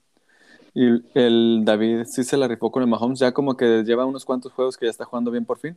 Y 0.75 1.03
el 1.15 1.63
David 1.65 2.05
sí 2.05 2.25
se 2.25 2.37
la 2.37 2.49
rifó 2.49 2.71
con 2.71 2.83
el 2.83 2.89
Mahomes, 2.89 3.19
ya 3.19 3.33
como 3.33 3.57
que 3.57 3.85
lleva 3.85 4.05
unos 4.05 4.25
cuantos 4.25 4.53
juegos 4.53 4.77
que 4.77 4.87
ya 4.87 4.91
está 4.91 5.05
jugando 5.05 5.31
bien 5.31 5.45
por 5.45 5.59
fin. 5.59 5.77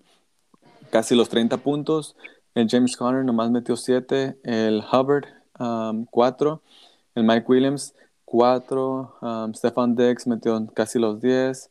Casi 0.90 1.16
los 1.16 1.30
30 1.30 1.58
puntos. 1.58 2.16
El 2.56 2.68
James 2.70 2.98
Conner 2.98 3.24
nomás 3.24 3.52
metió 3.52 3.78
7. 3.78 4.38
El 4.44 4.84
Hubbard, 4.92 5.26
4. 6.10 6.62
el 7.16 7.24
Mike 7.24 7.46
Williams, 7.48 7.94
4. 8.26 9.18
Um, 9.22 9.54
Stefan 9.54 9.96
Diggs 9.96 10.28
metió 10.28 10.68
casi 10.74 11.00
los 11.00 11.22
10. 11.22 11.70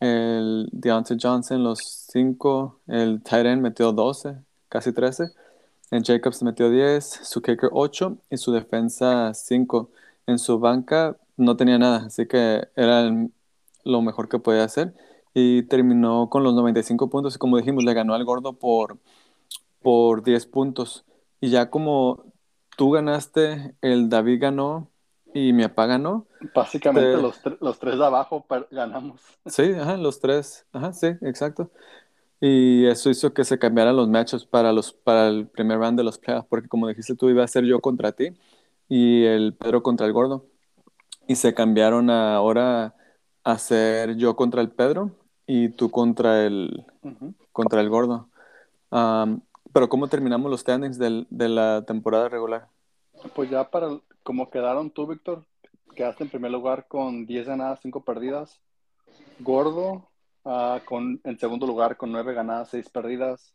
El 0.00 0.68
Deontay 0.72 1.16
Johnson, 1.20 1.62
los 1.64 1.78
5. 2.10 2.80
El 2.86 3.22
end 3.30 3.62
metió 3.62 3.92
12, 3.92 4.36
casi 4.68 4.92
13. 4.92 5.30
El 5.90 6.04
Jacobs 6.04 6.42
metió 6.42 6.70
10. 6.70 7.04
Su 7.22 7.42
kicker 7.42 7.70
8. 7.72 8.18
Y 8.30 8.36
su 8.36 8.52
defensa 8.52 9.32
5. 9.34 9.90
En 10.26 10.38
su 10.38 10.58
banca 10.58 11.16
no 11.36 11.56
tenía 11.56 11.78
nada, 11.78 12.06
así 12.06 12.26
que 12.26 12.68
era 12.76 13.02
el- 13.02 13.30
lo 13.84 14.02
mejor 14.02 14.28
que 14.28 14.38
podía 14.38 14.64
hacer. 14.64 14.94
Y 15.34 15.64
terminó 15.64 16.28
con 16.30 16.42
los 16.44 16.54
95 16.54 17.10
puntos. 17.10 17.36
Y 17.36 17.38
como 17.38 17.56
dijimos, 17.58 17.84
le 17.84 17.94
ganó 17.94 18.14
al 18.14 18.24
gordo 18.24 18.54
por, 18.54 18.98
por 19.82 20.22
10 20.24 20.46
puntos. 20.46 21.04
Y 21.40 21.50
ya 21.50 21.70
como 21.70 22.24
tú 22.76 22.90
ganaste, 22.90 23.74
el 23.82 24.08
David 24.08 24.40
ganó 24.42 24.88
y 25.34 25.52
mi 25.52 25.62
papá 25.64 25.86
ganó. 25.86 26.26
Básicamente 26.52 27.12
Te- 27.12 27.22
los, 27.22 27.42
tre- 27.42 27.56
los 27.60 27.78
tres 27.78 27.98
de 27.98 28.04
abajo 28.04 28.44
ganamos. 28.70 29.20
Sí, 29.46 29.62
ajá, 29.72 29.96
los 29.96 30.20
tres. 30.20 30.66
Ajá, 30.72 30.92
sí, 30.92 31.06
exacto. 31.22 31.70
Y 32.40 32.86
eso 32.86 33.08
hizo 33.10 33.32
que 33.32 33.44
se 33.44 33.58
cambiaran 33.58 33.96
los 33.96 34.08
matches 34.08 34.44
para 34.44 34.72
los 34.72 34.92
para 34.92 35.28
el 35.28 35.46
primer 35.46 35.78
round 35.78 35.96
de 35.96 36.04
los 36.04 36.18
playoffs, 36.18 36.46
porque 36.48 36.68
como 36.68 36.88
dijiste 36.88 37.14
tú, 37.14 37.30
iba 37.30 37.44
a 37.44 37.48
ser 37.48 37.64
yo 37.64 37.80
contra 37.80 38.12
ti 38.12 38.30
y 38.88 39.24
el 39.24 39.54
Pedro 39.54 39.82
contra 39.82 40.06
el 40.06 40.12
Gordo. 40.12 40.44
Y 41.26 41.36
se 41.36 41.54
cambiaron 41.54 42.10
a 42.10 42.34
ahora 42.36 42.94
a 43.44 43.58
ser 43.58 44.16
yo 44.16 44.36
contra 44.36 44.60
el 44.60 44.70
Pedro 44.70 45.10
y 45.46 45.70
tú 45.70 45.90
contra 45.90 46.44
el 46.44 46.84
contra 47.52 47.80
el 47.80 47.88
Gordo. 47.88 48.28
Pero 49.72 49.88
¿cómo 49.88 50.08
terminamos 50.08 50.50
los 50.50 50.60
standings 50.60 50.98
del- 50.98 51.26
de 51.30 51.48
la 51.48 51.82
temporada 51.82 52.28
regular? 52.28 52.68
Pues 53.34 53.50
ya 53.50 53.68
para 53.70 53.88
como 54.22 54.50
quedaron 54.50 54.90
tú, 54.90 55.06
Víctor, 55.06 55.44
quedaste 55.94 56.24
en 56.24 56.30
primer 56.30 56.50
lugar 56.50 56.86
con 56.88 57.26
10 57.26 57.46
ganadas, 57.46 57.80
5 57.82 58.04
perdidas. 58.04 58.60
Gordo 59.38 60.10
ah, 60.44 60.80
con, 60.84 61.20
en 61.24 61.38
segundo 61.38 61.66
lugar 61.66 61.96
con 61.96 62.12
9 62.12 62.34
ganadas, 62.34 62.70
6 62.70 62.88
perdidas. 62.90 63.54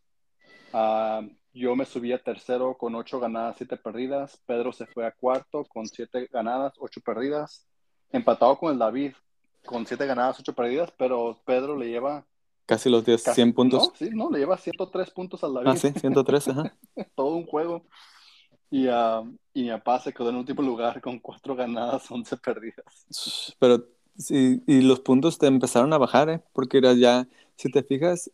Ah, 0.72 1.22
yo 1.52 1.74
me 1.74 1.84
subí 1.84 2.12
a 2.12 2.22
tercero 2.22 2.76
con 2.76 2.94
8 2.94 3.20
ganadas, 3.20 3.56
7 3.58 3.76
perdidas. 3.76 4.40
Pedro 4.46 4.72
se 4.72 4.86
fue 4.86 5.06
a 5.06 5.12
cuarto 5.12 5.64
con 5.64 5.86
7 5.86 6.28
ganadas, 6.32 6.74
8 6.78 7.00
perdidas. 7.00 7.66
Empatado 8.12 8.58
con 8.58 8.72
el 8.72 8.78
David 8.78 9.12
con 9.64 9.86
7 9.86 10.06
ganadas, 10.06 10.40
8 10.40 10.54
perdidas, 10.54 10.92
pero 10.96 11.40
Pedro 11.44 11.76
le 11.76 11.88
lleva 11.88 12.24
Casi 12.66 12.88
los 12.88 13.04
10, 13.04 13.24
casi- 13.24 13.34
100 13.34 13.52
puntos. 13.52 13.88
No, 13.88 13.94
sí, 13.96 14.10
no, 14.12 14.30
le 14.30 14.38
lleva 14.38 14.56
103 14.56 15.10
puntos 15.10 15.42
al 15.42 15.54
David. 15.54 15.68
Ah, 15.70 15.76
sí, 15.76 15.90
113, 15.90 16.52
ajá. 16.52 16.76
todo 17.16 17.34
un 17.34 17.44
juego. 17.44 17.84
Y, 18.70 18.86
ah, 18.88 19.22
y 19.52 19.64
mi 19.64 19.70
papá 19.70 19.98
se 20.00 20.12
quedó 20.12 20.30
en 20.30 20.36
último 20.36 20.62
lugar 20.62 21.00
con 21.00 21.18
cuatro 21.18 21.56
ganadas, 21.56 22.10
11 22.10 22.36
perdidas. 22.36 23.54
Pero 23.58 23.84
sí, 24.16 24.62
y 24.66 24.82
los 24.82 25.00
puntos 25.00 25.38
te 25.38 25.46
empezaron 25.46 25.92
a 25.92 25.98
bajar, 25.98 26.28
¿eh? 26.30 26.40
Porque 26.52 26.78
era 26.78 26.92
ya, 26.92 27.26
si 27.56 27.70
te 27.70 27.82
fijas, 27.82 28.30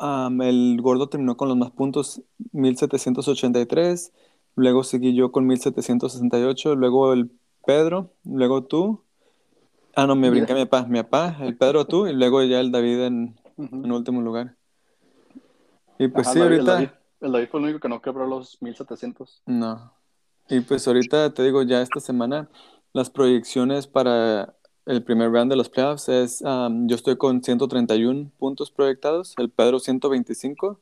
el 0.00 0.78
gordo 0.80 1.08
terminó 1.08 1.36
con 1.36 1.48
los 1.48 1.56
más 1.56 1.70
puntos, 1.70 2.22
1783, 2.52 4.12
luego 4.56 4.82
seguí 4.82 5.14
yo 5.14 5.30
con 5.30 5.46
1768, 5.46 6.74
luego 6.74 7.12
el 7.12 7.30
Pedro, 7.64 8.12
luego 8.24 8.64
tú. 8.64 9.04
Ah, 9.94 10.06
no, 10.06 10.16
me 10.16 10.30
brinqué 10.30 10.54
mi 10.54 10.64
papá, 10.64 10.86
mi 10.88 11.02
papá, 11.02 11.36
el 11.40 11.56
Pedro 11.56 11.84
tú, 11.86 12.06
y 12.06 12.12
luego 12.12 12.42
ya 12.42 12.60
el 12.60 12.70
David 12.72 13.00
en, 13.02 13.36
Ujú. 13.56 13.84
en 13.84 13.92
último 13.92 14.22
lugar. 14.22 14.56
Y 15.98 16.08
pues 16.08 16.26
Ajá, 16.26 16.34
sí, 16.34 16.38
David- 16.40 16.56
ahorita... 16.58 16.72
David, 16.74 16.88
el 17.20 17.32
David 17.32 17.48
fue 17.50 17.60
el 17.60 17.64
único 17.64 17.80
que 17.80 17.88
no 17.88 18.00
quebró 18.00 18.26
los 18.26 18.60
1700. 18.62 19.42
No. 19.46 19.92
Y 20.48 20.60
pues 20.60 20.86
ahorita 20.86 21.32
te 21.34 21.42
digo, 21.42 21.62
ya 21.62 21.82
esta 21.82 22.00
semana, 22.00 22.48
las 22.92 23.10
proyecciones 23.10 23.86
para 23.86 24.54
el 24.86 25.02
primer 25.02 25.30
round 25.30 25.50
de 25.50 25.56
los 25.56 25.68
playoffs 25.68 26.08
es, 26.08 26.40
um, 26.42 26.88
yo 26.88 26.96
estoy 26.96 27.16
con 27.16 27.42
131 27.42 28.30
puntos 28.38 28.70
proyectados, 28.70 29.34
el 29.36 29.50
Pedro 29.50 29.78
125, 29.78 30.80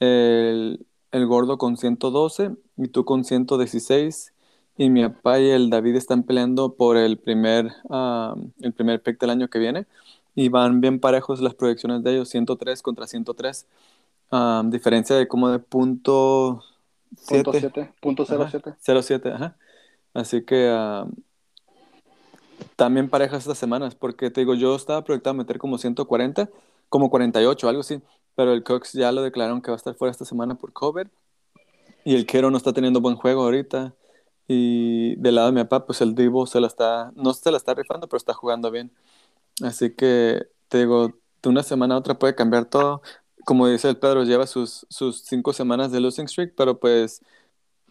el, 0.00 0.86
el 1.12 1.26
Gordo 1.26 1.58
con 1.58 1.76
112 1.76 2.56
y 2.78 2.88
tú 2.88 3.04
con 3.04 3.24
116. 3.24 4.32
Y 4.78 4.90
mi 4.90 5.06
papá 5.08 5.40
y 5.40 5.50
el 5.50 5.70
David 5.70 5.96
están 5.96 6.22
peleando 6.22 6.74
por 6.74 6.96
el 6.98 7.18
primer, 7.18 7.72
um, 7.84 8.52
el 8.60 8.72
primer 8.74 9.02
pick 9.02 9.18
del 9.20 9.30
año 9.30 9.48
que 9.48 9.58
viene. 9.58 9.86
Y 10.34 10.50
van 10.50 10.80
bien 10.82 11.00
parejos 11.00 11.40
las 11.40 11.54
proyecciones 11.54 12.02
de 12.02 12.12
ellos, 12.12 12.28
103 12.28 12.82
contra 12.82 13.06
103. 13.06 13.66
Um, 14.30 14.70
diferencia 14.70 15.16
de 15.16 15.28
como 15.28 15.48
de 15.50 15.58
punto 15.58 16.62
Punto 17.28 17.52
7. 17.52 17.70
7, 17.72 17.94
punto 18.00 18.22
Ajá, 18.24 18.50
07. 18.50 18.74
0-7, 18.84 19.34
ajá. 19.34 19.56
Así 20.12 20.44
que 20.44 20.68
ah, 20.70 21.06
también 22.76 23.08
parejas 23.08 23.40
estas 23.40 23.58
semanas, 23.58 23.94
porque 23.94 24.30
te 24.30 24.40
digo, 24.40 24.54
yo 24.54 24.74
estaba 24.74 25.04
proyectado 25.04 25.32
a 25.32 25.38
meter 25.38 25.58
como 25.58 25.78
140, 25.78 26.48
como 26.88 27.10
48, 27.10 27.68
algo 27.68 27.80
así, 27.80 28.00
pero 28.34 28.52
el 28.52 28.62
Cox 28.62 28.92
ya 28.92 29.12
lo 29.12 29.22
declararon 29.22 29.60
que 29.60 29.70
va 29.70 29.76
a 29.76 29.78
estar 29.78 29.94
fuera 29.94 30.10
esta 30.12 30.24
semana 30.24 30.54
por 30.54 30.72
COVID, 30.72 31.06
y 32.04 32.14
el 32.14 32.26
Kero 32.26 32.50
no 32.50 32.56
está 32.56 32.72
teniendo 32.72 33.00
buen 33.00 33.16
juego 33.16 33.42
ahorita, 33.42 33.94
y 34.46 35.16
del 35.16 35.34
lado 35.34 35.48
de 35.48 35.54
mi 35.54 35.62
papá, 35.64 35.86
pues 35.86 36.00
el 36.00 36.14
Divo 36.14 36.46
se 36.46 36.60
la 36.60 36.68
está, 36.68 37.12
no 37.16 37.34
se 37.34 37.50
la 37.50 37.56
está 37.56 37.74
rifando, 37.74 38.08
pero 38.08 38.18
está 38.18 38.32
jugando 38.32 38.70
bien. 38.70 38.92
Así 39.62 39.90
que 39.90 40.46
te 40.68 40.78
digo, 40.78 41.14
de 41.42 41.48
una 41.48 41.64
semana 41.64 41.96
a 41.96 41.98
otra 41.98 42.18
puede 42.18 42.36
cambiar 42.36 42.66
todo. 42.66 43.02
Como 43.46 43.68
dice 43.68 43.88
el 43.88 43.96
Pedro, 43.96 44.24
lleva 44.24 44.44
sus, 44.48 44.86
sus 44.90 45.20
cinco 45.22 45.52
semanas 45.52 45.92
de 45.92 46.00
losing 46.00 46.26
streak, 46.26 46.54
pero 46.56 46.80
pues 46.80 47.22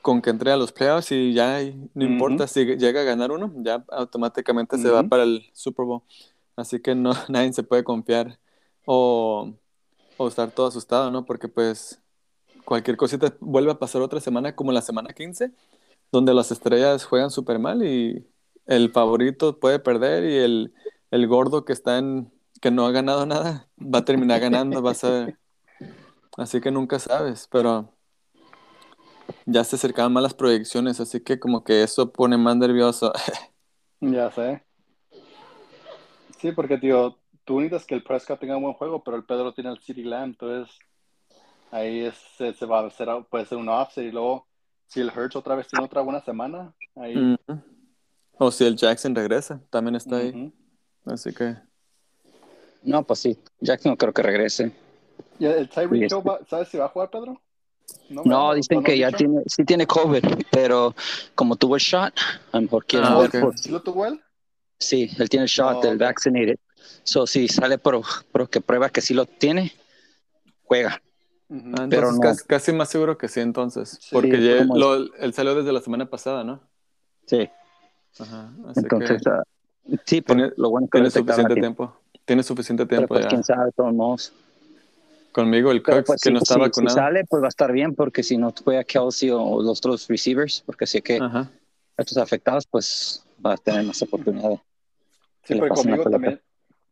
con 0.01 0.21
que 0.21 0.29
entre 0.29 0.51
a 0.51 0.57
los 0.57 0.73
playoffs 0.73 1.13
y 1.13 1.33
ya 1.33 1.61
no 1.93 2.03
importa 2.03 2.45
si 2.45 2.65
llega 2.75 2.99
a 2.99 3.05
ganar 3.05 3.31
uno, 3.31 3.51
ya 3.63 3.85
automáticamente 3.87 4.77
se 4.77 4.89
va 4.89 5.03
para 5.03 5.23
el 5.23 5.49
Super 5.53 5.85
Bowl. 5.85 6.01
Así 6.57 6.81
que 6.81 6.93
no, 6.93 7.13
nadie 7.29 7.53
se 7.53 7.63
puede 7.63 7.85
confiar 7.85 8.37
o, 8.85 9.53
o 10.17 10.27
estar 10.27 10.51
todo 10.51 10.67
asustado, 10.67 11.09
¿no? 11.09 11.23
Porque 11.23 11.47
pues 11.47 12.01
cualquier 12.65 12.97
cosita 12.97 13.33
vuelve 13.39 13.71
a 13.71 13.79
pasar 13.79 14.01
otra 14.01 14.19
semana 14.19 14.53
como 14.57 14.73
la 14.73 14.81
semana 14.81 15.13
15, 15.13 15.53
donde 16.11 16.33
las 16.33 16.51
estrellas 16.51 17.05
juegan 17.05 17.31
súper 17.31 17.59
mal 17.59 17.81
y 17.81 18.27
el 18.65 18.91
favorito 18.91 19.57
puede 19.57 19.79
perder 19.79 20.25
y 20.25 20.35
el, 20.35 20.73
el 21.11 21.27
gordo 21.27 21.63
que 21.63 21.71
está 21.71 21.97
en, 21.97 22.29
que 22.59 22.71
no 22.71 22.85
ha 22.85 22.91
ganado 22.91 23.25
nada, 23.25 23.69
va 23.79 23.99
a 23.99 24.05
terminar 24.05 24.41
ganando, 24.41 24.83
va 24.83 24.91
a 24.91 24.95
ser... 24.95 25.39
Así 26.37 26.59
que 26.61 26.71
nunca 26.71 26.99
sabes, 26.99 27.47
pero 27.49 27.93
ya 29.45 29.63
se 29.63 29.75
acercaban 29.75 30.11
más 30.13 30.23
las 30.23 30.33
proyecciones, 30.33 30.99
así 30.99 31.21
que 31.21 31.39
como 31.39 31.63
que 31.63 31.83
eso 31.83 32.11
pone 32.11 32.37
más 32.37 32.55
nervioso. 32.57 33.11
Ya 34.01 34.29
sé. 34.29 34.61
Sí, 36.37 36.51
porque, 36.51 36.77
tío, 36.77 37.17
tú 37.45 37.59
necesitas 37.59 37.85
que 37.85 37.95
el 37.95 38.03
Prescott 38.03 38.39
tenga 38.39 38.57
un 38.57 38.63
buen 38.63 38.75
juego, 38.75 39.03
pero 39.03 39.17
el 39.17 39.23
Pedro 39.23 39.53
tiene 39.53 39.71
el 39.71 39.79
City 39.79 40.03
Lamb, 40.03 40.31
entonces 40.31 40.77
ahí 41.71 42.01
es- 42.01 42.21
se, 42.37 42.53
se 42.53 42.65
va 42.65 42.81
a 42.81 42.87
hacer, 42.87 43.07
puede 43.29 43.45
ser 43.45 43.57
un 43.57 43.69
offset 43.69 44.05
y 44.05 44.11
luego 44.11 44.45
si 44.87 44.99
el 44.99 45.09
Hurts 45.09 45.37
otra 45.37 45.55
vez 45.55 45.67
tiene 45.67 45.85
otra 45.85 46.01
buena 46.01 46.19
semana, 46.21 46.73
ahí. 46.95 47.37
O 48.37 48.51
si 48.51 48.65
el 48.65 48.75
Jackson 48.75 49.15
regresa, 49.15 49.61
también 49.69 49.95
está 49.95 50.17
ahí. 50.17 50.51
Así 51.05 51.33
que 51.33 51.55
No, 52.83 53.01
pues 53.03 53.19
sí. 53.19 53.39
Jackson 53.61 53.93
no 53.93 53.97
creo 53.97 54.13
que 54.13 54.21
regrese. 54.21 54.71
¿Y 55.39 55.45
el 55.45 55.69
Tyreek 55.69 56.09
Sí, 56.09 56.15
Hill, 56.15 56.27
va- 56.27 56.39
¿sabes 56.49 56.67
si 56.69 56.77
va 56.77 56.85
a 56.85 56.89
jugar, 56.89 57.09
Pedro? 57.09 57.41
No, 58.09 58.23
¿verdad? 58.23 58.55
dicen 58.55 58.77
¿No 58.77 58.83
que 58.83 58.97
ya 58.97 59.07
dicho? 59.07 59.17
tiene, 59.17 59.41
sí 59.47 59.63
tiene 59.65 59.85
COVID, 59.85 60.23
pero 60.51 60.95
como 61.35 61.55
tuvo 61.55 61.75
el 61.75 61.81
shot, 61.81 62.13
a 62.51 62.57
lo 62.57 62.61
mejor 62.63 62.85
quieren 62.85 63.09
Ah, 63.09 63.17
ver 63.17 63.27
ok. 63.29 63.39
por- 63.41 63.57
¿Sí 63.59 63.69
lo 63.69 63.81
tuvo 63.81 64.05
él? 64.05 64.21
Sí, 64.79 65.09
él 65.17 65.29
tiene 65.29 65.43
el 65.43 65.49
shot 65.49 65.77
Oh, 65.77 65.81
del 65.81 65.95
ok. 65.95 66.01
vaccinated. 66.01 66.57
So, 67.03 67.25
si 67.27 67.47
sale 67.47 67.77
por, 67.77 68.01
por 68.31 68.49
que 68.49 68.61
prueba 68.61 68.89
que 68.89 69.01
sí 69.01 69.13
lo 69.13 69.25
tiene, 69.25 69.73
juega. 70.63 71.01
Ujú. 71.49 71.59
Ah, 71.77 71.85
Pero 71.89 72.09
entonces 72.09 72.15
no. 72.15 72.21
casi, 72.21 72.45
casi 72.45 72.73
más 72.73 72.89
seguro 72.89 73.17
que 73.17 73.27
sí, 73.27 73.39
entonces. 73.39 73.97
Sí, 74.01 74.09
porque 74.11 74.41
ya 74.41 74.57
como- 74.59 74.77
lo- 74.77 74.95
él 75.15 75.33
salió 75.33 75.55
desde 75.55 75.71
la 75.71 75.81
semana 75.81 76.09
pasada, 76.09 76.43
¿no? 76.43 76.61
Sí, 77.27 77.49
Ajá. 78.19 78.49
Así 78.67 78.79
entonces, 78.81 79.21
que 79.23 79.29
ah, 79.29 79.43
sí, 80.05 80.21
pues, 80.21 80.37
tiene- 80.37 80.53
lo 80.57 80.69
bueno 80.69 80.87
que 80.87 80.91
tiene 80.97 81.09
suficiente 81.11 81.53
tiempo. 81.53 81.85
tiempo. 81.85 82.01
Tiene 82.25 82.43
suficiente 82.43 82.85
Pero 82.85 82.99
tiempo 82.99 83.13
pues 83.15 83.25
ya. 83.25 83.29
quién 83.29 83.43
sabe, 83.43 83.65
de 83.65 83.71
todos 83.73 83.93
modos. 83.93 84.33
Conmigo, 85.35 85.69
el 85.71 85.83
Cox, 85.83 86.03
pues 86.05 86.21
que 86.21 86.29
si, 86.29 86.33
no 86.33 86.39
está 86.39 86.53
si- 86.53 86.59
si 86.61 86.65
vacunado. 86.65 86.95
sale, 86.95 87.25
pues 87.29 87.43
va 87.43 87.47
a 87.47 87.49
estar 87.49 87.69
bien, 87.73 87.93
porque 87.93 88.23
si 88.23 88.37
no 88.37 88.53
fue 88.53 88.77
a 88.77 88.85
Kelsey 88.85 89.31
o 89.31 89.61
los 89.61 89.79
otros 89.79 90.07
receivers, 90.07 90.63
porque 90.65 90.87
sé 90.87 91.01
que 91.01 91.17
Ajá. 91.17 91.51
estos 91.97 92.17
afectados, 92.17 92.65
pues 92.65 93.21
va 93.45 93.51
a 93.55 93.57
tener 93.57 93.83
más 93.83 94.01
oportunidad. 94.01 94.51
de- 94.51 94.61
Sí, 95.43 95.55
pero 95.59 95.67
conmigo 95.75 96.09
también, 96.09 96.41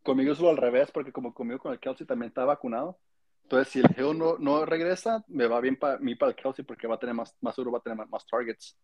conmigo 0.03 0.33
es 0.33 0.39
lo 0.41 0.49
al 0.49 0.57
revés, 0.57 0.91
porque 0.91 1.13
como 1.13 1.33
conmigo 1.33 1.57
con 1.59 1.71
el 1.71 1.79
Kelsey 1.79 2.05
también 2.05 2.27
está 2.27 2.43
vacunado. 2.43 2.99
Entonces, 3.43 3.71
si 3.71 3.79
el 3.79 3.85
Hill 3.97 4.17
no, 4.19 4.37
no 4.37 4.65
regresa, 4.65 5.23
me 5.27 5.47
va 5.47 5.61
bien 5.61 5.77
para 5.77 5.97
mí 5.99 6.15
para 6.15 6.31
el 6.31 6.35
Kelsey 6.35 6.65
porque 6.65 6.85
va 6.85 6.95
a 6.95 6.99
tener 6.99 7.15
más, 7.15 7.33
más 7.39 7.55
seguro, 7.55 7.71
va 7.71 7.77
a 7.77 7.81
tener 7.81 7.97
más, 7.97 8.09
más 8.09 8.25
targets. 8.27 8.77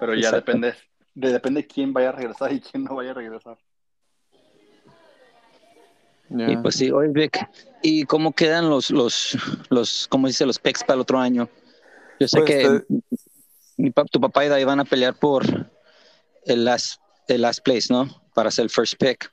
Pero 0.00 0.12
ya 0.14 0.28
Exacto. 0.30 0.36
depende, 0.52 0.74
de, 1.14 1.32
depende 1.32 1.66
quién 1.68 1.92
vaya 1.92 2.08
a 2.08 2.12
regresar 2.12 2.52
y 2.52 2.60
quién 2.60 2.82
no 2.82 2.96
vaya 2.96 3.12
a 3.12 3.14
regresar. 3.14 3.56
Ya. 6.30 6.50
Y 6.50 6.56
pues 6.58 6.74
sí, 6.76 6.90
oye 6.90 7.08
Vic, 7.10 7.38
¿y 7.82 8.04
cómo 8.04 8.32
quedan 8.32 8.68
los, 8.68 8.90
los, 8.90 9.36
los, 9.70 10.06
cómo 10.08 10.26
dice, 10.26 10.44
los 10.46 10.58
picks 10.58 10.82
para 10.84 10.94
el 10.94 11.00
otro 11.00 11.18
año? 11.18 11.48
Yo 12.20 12.28
sé 12.28 12.40
Pues, 12.40 12.50
que 12.50 12.68
te- 12.68 12.86
mi 13.76 13.90
pa- 13.90 14.04
tu 14.04 14.20
papá 14.20 14.44
y 14.44 14.48
Dai 14.48 14.64
van 14.64 14.80
a 14.80 14.84
pelear 14.84 15.14
por 15.18 15.44
el 16.44 16.64
last, 16.64 17.00
el 17.28 17.42
last 17.42 17.60
place, 17.64 17.86
¿no? 17.90 18.06
Para 18.34 18.50
ser 18.50 18.64
el 18.64 18.70
first 18.70 18.94
pick. 18.98 19.32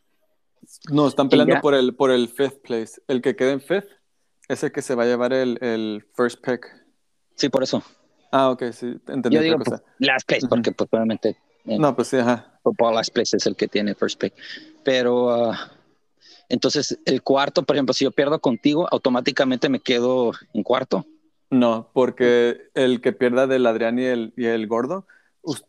No, 0.92 1.08
están 1.08 1.30
peleando 1.30 1.60
por 1.62 1.74
el, 1.76 1.96
por 1.96 2.12
el 2.12 2.28
fifth 2.30 2.62
place. 2.64 2.94
El 3.08 3.22
que 3.22 3.36
quede 3.36 3.52
en 3.52 3.62
fifth 3.62 3.90
es 4.48 4.64
el 4.64 4.72
que 4.72 4.82
se 4.82 4.96
va 4.96 5.04
a 5.04 5.06
llevar 5.08 5.34
el, 5.34 5.58
el 5.62 6.06
first 6.16 6.44
pick. 6.46 6.66
Sí, 7.36 7.50
por 7.50 7.64
eso. 7.64 7.84
Ah, 8.32 8.50
ok, 8.52 8.64
sí, 8.72 8.88
entendí 9.08 9.30
Yo 9.36 9.40
otra 9.40 9.44
digo 9.44 9.58
cosa. 9.58 9.70
pues, 9.78 9.82
last 10.00 10.28
place, 10.28 10.48
porque 10.48 10.72
pues 10.72 10.90
obviamente 10.92 11.38
eh, 11.66 11.78
No, 11.80 11.96
pues 11.96 12.08
sí, 12.10 12.18
ajá. 12.18 12.60
football 12.64 12.96
last 12.96 13.14
place 13.14 13.36
es 13.36 13.46
el 13.46 13.56
que 13.56 13.68
tiene 13.68 13.96
first 13.96 14.20
pick. 14.20 14.34
Pero 14.84 15.30
ah, 15.32 15.72
entonces 16.50 17.00
el 17.06 17.22
cuarto, 17.22 17.64
por 17.64 17.76
ejemplo, 17.76 17.94
si 17.94 18.06
yo 18.06 18.12
pierdo 18.12 18.40
contigo, 18.40 18.88
automáticamente 18.92 19.70
me 19.70 19.80
quedo 19.80 20.32
en 20.54 20.64
cuarto. 20.64 21.06
No, 21.50 21.90
porque 21.94 22.70
el 22.74 23.02
que 23.02 23.14
pierda 23.14 23.48
del 23.48 23.66
Adrián 23.68 24.00
y 24.00 24.06
el, 24.06 24.34
y 24.36 24.46
el 24.46 24.68
gordo 24.68 25.06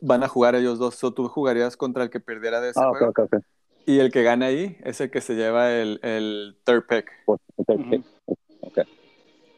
van 0.00 0.23
a 0.25 0.28
jugar 0.28 0.54
ellos 0.54 0.78
dos. 0.78 1.02
O 1.04 1.12
tú 1.12 1.28
jugarías 1.28 1.76
contra 1.76 2.02
el 2.04 2.11
que 2.11 2.18
perdiera 2.21 2.61
de 2.61 2.71
ese 2.71 2.80
Ah, 2.80 2.88
juego. 2.90 3.09
ok, 3.11 3.18
ok. 3.21 3.37
Y 3.85 3.99
el 4.00 4.11
que 4.11 4.23
gane 4.23 4.47
ahí 4.47 4.78
es 4.83 5.00
el 5.00 5.11
que 5.11 5.21
se 5.21 5.35
lleva 5.35 5.71
el, 5.73 6.00
el 6.02 6.59
third 6.64 6.87
pick. 6.88 7.06
Pues, 7.26 7.40
third 7.66 7.80
Ujú. 7.80 7.90
pick. 7.90 8.04
Ok. 8.61 8.78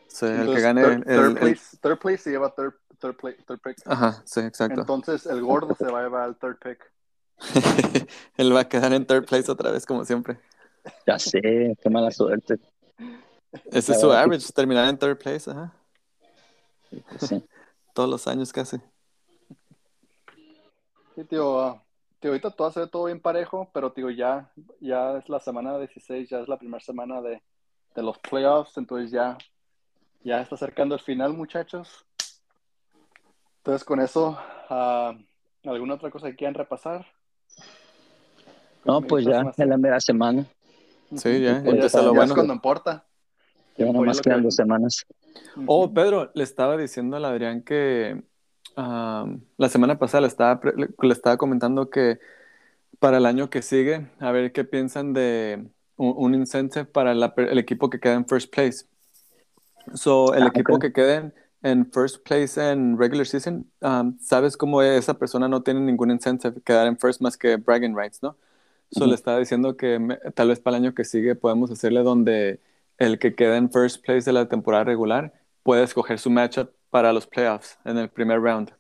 Sí, 0.09 0.27
el 0.27 0.33
que 0.33 0.41
Entonces, 0.41 0.63
gane 0.65 0.83
third, 0.83 0.93
el, 0.93 1.05
third 1.05 1.29
el- 1.31 1.35
place, 1.37 1.77
third 1.81 1.99
place 1.99 2.19
se 2.19 2.31
lleva 2.31 2.55
third, 2.55 2.75
third, 3.01 3.15
play- 3.17 3.37
third 3.47 3.61
pick. 3.63 3.77
Ajá, 3.87 4.23
sí, 4.27 4.41
exacto. 4.41 4.81
Entonces, 4.81 5.25
el 5.27 5.41
gordo 5.43 5.75
se 5.79 5.87
va 5.87 6.01
a 6.01 6.03
llevar 6.03 6.29
el 6.29 6.37
third 6.37 6.59
pick. 6.59 6.79
Él 8.37 8.55
va 8.55 8.61
a 8.61 8.69
quedar 8.69 8.93
en 8.93 9.07
third 9.07 9.25
place 9.27 9.51
otra 9.51 9.71
vez, 9.71 9.87
como 9.87 10.05
siempre. 10.05 10.41
Ya 11.07 11.19
sé, 11.19 11.41
qué 11.41 11.91
mala 11.91 12.11
suerte. 12.11 12.59
Ese 13.71 13.93
es 13.93 14.01
su 14.01 14.13
average, 14.13 14.53
terminar 14.53 14.89
en 14.89 14.99
third 14.99 15.19
place, 15.19 15.51
ajá. 15.51 15.73
Sí. 17.21 17.43
Todos 17.95 18.09
los 18.09 18.27
años 18.29 18.53
casi. 18.53 18.79
Sí, 21.15 21.25
tío, 21.25 21.83
tío, 22.21 22.31
ahorita 22.31 22.51
todo 22.53 22.71
se 22.71 22.81
ve 22.81 22.87
todo 22.87 23.07
bien 23.07 23.21
parejo, 23.21 23.69
pero 23.73 23.93
tío, 23.93 24.09
ya, 24.11 24.53
ya 24.81 25.19
es 25.19 25.29
la 25.29 25.41
semana 25.41 25.77
16, 25.79 26.29
ya 26.29 26.39
es 26.39 26.49
la 26.49 26.59
primera 26.59 26.81
semana 26.81 27.21
de, 27.21 27.43
de 27.97 28.03
los 28.03 28.17
playoffs, 28.19 28.77
entonces 28.77 29.11
ya, 29.11 29.37
ya 30.23 30.41
está 30.41 30.55
acercando 30.55 30.95
el 30.95 31.01
final, 31.01 31.33
muchachos. 31.33 32.07
Entonces, 33.59 33.85
con 33.85 34.01
eso, 34.01 34.39
ah, 34.71 35.13
¿alguna 35.65 35.95
otra 35.95 36.11
cosa 36.11 36.29
que 36.29 36.37
quieran 36.37 36.55
repasar? 36.55 37.05
No, 38.85 39.01
pues 39.03 39.25
ya, 39.25 39.53
en 39.57 39.69
la 39.69 39.77
mera 39.77 40.01
semana. 40.01 40.47
Sí, 41.17 41.41
ya, 41.43 41.63
Ya, 41.63 41.71
empieza 41.71 41.99
lo 42.03 42.05
ya 42.05 42.11
bueno. 42.11 42.25
es 42.25 42.33
cuando 42.33 42.53
importa. 42.55 43.07
Ya 43.77 43.85
Tiempo, 43.85 44.01
nomás 44.01 44.21
quedan 44.21 44.41
que- 44.41 44.45
dos 44.45 44.55
semanas. 44.55 45.07
Oh, 45.67 45.93
Pedro, 45.93 46.31
le 46.35 46.43
estaba 46.43 46.77
diciendo 46.77 47.17
al 47.17 47.25
Adrián 47.25 47.63
que 47.63 48.23
am, 48.77 49.41
la 49.57 49.69
semana 49.69 49.99
pasada 49.99 50.23
le 50.23 50.27
estaba, 50.29 50.61
le, 50.77 50.89
comentando 51.39 51.89
que 51.91 52.19
para 52.99 53.19
el 53.19 53.27
año 53.27 53.51
que 53.51 53.63
sigue, 53.63 54.09
a 54.19 54.33
ver 54.33 54.53
qué 54.53 54.65
piensan 54.65 55.13
de 55.13 55.69
un, 55.97 56.15
un 56.17 56.35
incentive 56.35 56.85
para 56.87 57.15
la 57.15 57.35
per- 57.35 57.49
el 57.51 57.59
equipo 57.59 57.89
que 57.89 58.01
queda 58.01 58.15
en 58.15 58.27
first 58.27 58.53
place. 58.53 58.87
So, 59.95 60.35
el 60.35 60.43
Ah, 60.45 60.49
equipo 60.49 60.79
que 60.79 60.93
quede 60.93 61.15
en, 61.17 61.35
en 61.63 61.91
first 61.93 62.23
place 62.27 62.59
en 62.61 62.99
regular 62.99 63.27
season, 63.27 63.71
um, 63.81 64.19
sabes 64.21 64.57
cómo 64.57 64.83
esa 64.83 65.15
persona 65.15 65.49
no 65.49 65.63
tiene 65.63 65.81
ningún 65.81 66.11
incentive 66.11 66.61
quedar 66.63 66.87
en 66.87 66.99
first 66.99 67.21
más 67.21 67.37
que 67.37 67.57
bragging 67.57 67.97
rights, 67.97 68.23
¿no? 68.23 68.37
So, 68.91 69.07
le 69.07 69.15
estaba 69.15 69.39
diciendo 69.39 69.77
que 69.77 69.99
me- 69.99 70.17
tal 70.35 70.49
vez 70.49 70.61
para 70.61 70.77
el 70.79 70.85
año 70.85 70.95
que 70.95 71.05
sigue 71.05 71.35
podemos 71.35 71.71
hacerle 71.71 72.03
donde 72.03 72.61
el 72.97 73.19
que 73.19 73.35
queda 73.35 73.57
en 73.57 73.71
first 73.71 74.05
place 74.05 74.23
de 74.25 74.33
la 74.33 74.49
temporada 74.49 74.85
regular 74.85 75.33
puede 75.63 75.83
escoger 75.85 76.19
su 76.19 76.31
matchup 76.31 76.71
para 76.91 77.13
los 77.13 77.27
playoffs 77.27 77.79
en 77.85 77.99
el 77.99 78.09
primer 78.09 78.41
round. 78.41 78.71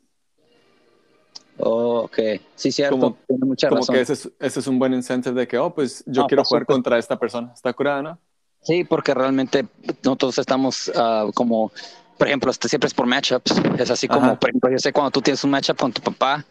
Oh, 1.58 2.02
ok. 2.04 2.18
Sí, 2.54 2.70
cierto. 2.72 2.98
Como- 2.98 3.18
Tiene 3.26 3.44
mucha 3.46 3.68
Como 3.68 3.80
razón. 3.80 3.94
que 3.96 4.00
ese 4.02 4.12
es, 4.14 4.30
ese 4.38 4.60
es 4.60 4.66
un 4.66 4.78
buen 4.78 4.94
incentive 4.94 5.38
de 5.38 5.48
que, 5.48 5.58
oh, 5.58 5.74
pues 5.74 6.04
yo 6.06 6.26
quiero 6.26 6.44
jugar 6.44 6.62
supuesto. 6.62 6.72
contra 6.72 6.98
esta 6.98 7.18
persona. 7.18 7.52
Está 7.54 7.72
curada, 7.72 8.02
¿no? 8.02 8.18
Sí, 8.62 8.84
porque 8.84 9.12
realmente 9.14 9.66
nosotros 10.04 10.38
estamos 10.38 10.90
ah, 10.96 11.26
como, 11.34 11.72
por 12.16 12.28
ejemplo, 12.28 12.50
este 12.50 12.68
siempre 12.68 12.86
es 12.88 12.94
por 12.94 13.06
matchups. 13.06 13.52
Es 13.78 13.90
así 13.90 14.06
como, 14.08 14.26
Ajá. 14.26 14.38
por 14.38 14.50
ejemplo, 14.50 14.70
yo 14.70 14.78
sé 14.78 14.92
cuando 14.92 15.10
tú 15.10 15.20
tienes 15.20 15.42
un 15.44 15.50
matchup 15.50 15.76
con 15.78 15.92
tu 15.92 16.00
papá, 16.00 16.44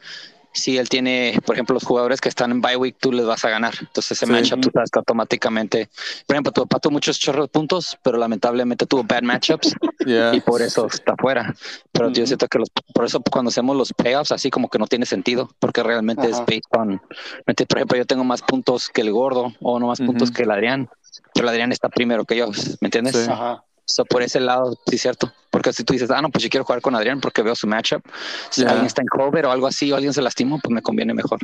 si 0.53 0.77
él 0.77 0.89
tiene, 0.89 1.39
por 1.45 1.55
ejemplo, 1.55 1.73
los 1.75 1.83
jugadores 1.83 2.19
que 2.19 2.29
están 2.29 2.51
en 2.51 2.62
bye 2.62 2.75
week, 2.75 2.95
tú 2.99 3.12
les 3.12 3.25
vas 3.25 3.45
a 3.45 3.49
ganar. 3.49 3.73
Entonces 3.79 4.12
ese 4.13 4.25
Sí. 4.25 4.31
matchup 4.31 4.60
tú 4.62 4.71
sabes 4.73 4.89
que 4.89 4.99
automáticamente, 4.99 5.89
por 6.25 6.36
ejemplo, 6.36 6.51
tu 6.51 6.62
papá 6.63 6.79
tuvo 6.79 6.93
muchos 6.93 7.19
chorros 7.19 7.45
de 7.45 7.47
puntos, 7.49 7.97
pero 8.03 8.17
lamentablemente 8.17 8.86
tuvo 8.86 9.03
bad 9.03 9.21
matchups 9.23 9.73
Yeah. 10.07 10.33
y 10.33 10.39
por 10.41 10.62
eso 10.62 10.88
está 10.88 11.15
fuera. 11.17 11.53
Pero 11.91 12.10
yo 12.12 12.25
siento 12.25 12.47
que 12.47 12.60
los, 12.60 12.69
por 12.93 13.05
eso 13.05 13.21
cuando 13.21 13.49
hacemos 13.49 13.75
los 13.75 13.93
playoffs 13.93 14.31
así 14.31 14.49
como 14.49 14.69
que 14.69 14.79
no 14.79 14.88
tiene 14.88 15.05
sentido, 15.05 15.49
porque 15.60 15.83
realmente 15.83 16.27
es 16.29 16.39
based 16.39 16.62
on, 16.77 16.99
por 17.45 17.77
ejemplo, 17.77 17.97
yo 17.97 18.05
tengo 18.05 18.23
más 18.23 18.41
puntos 18.41 18.89
que 18.89 19.01
el 19.01 19.12
gordo 19.12 19.53
o 19.62 19.79
no 19.79 19.88
más 19.88 19.99
puntos 19.99 20.31
que 20.31 20.43
el 20.43 20.51
Adrián, 20.51 20.89
pero 21.33 21.45
el 21.45 21.49
Adrián 21.49 21.71
está 21.71 21.89
primero 21.89 22.25
que 22.25 22.38
yo, 22.38 22.47
¿me 22.81 22.88
entiendes? 22.88 23.15
Sí. 23.15 23.29
Ajá. 23.29 23.63
So, 23.89 24.04
por 24.04 24.21
ese 24.21 24.39
lado, 24.41 24.78
sí, 24.86 24.97
cierto. 24.97 25.32
Porque 25.50 25.71
si 25.71 25.84
tú 25.86 25.93
dices, 25.93 26.12
ah, 26.12 26.21
no, 26.21 26.30
pues 26.30 26.43
yo 26.43 26.50
quiero 26.50 26.65
jugar 26.65 26.82
con 26.82 26.93
Adrián 26.93 27.21
porque 27.21 27.41
veo 27.41 27.56
su 27.56 27.67
matchup. 27.67 28.04
Si 28.52 28.62
Ya. 28.62 28.67
alguien 28.69 28.86
está 28.86 29.02
en 29.02 29.08
cover 29.08 29.45
o 29.45 29.52
algo 29.52 29.65
así, 29.65 29.91
o 29.91 29.95
alguien 29.95 30.13
se 30.13 30.21
lastimó, 30.21 30.60
pues 30.62 30.73
me 30.73 30.82
conviene 30.82 31.13
mejor. 31.13 31.39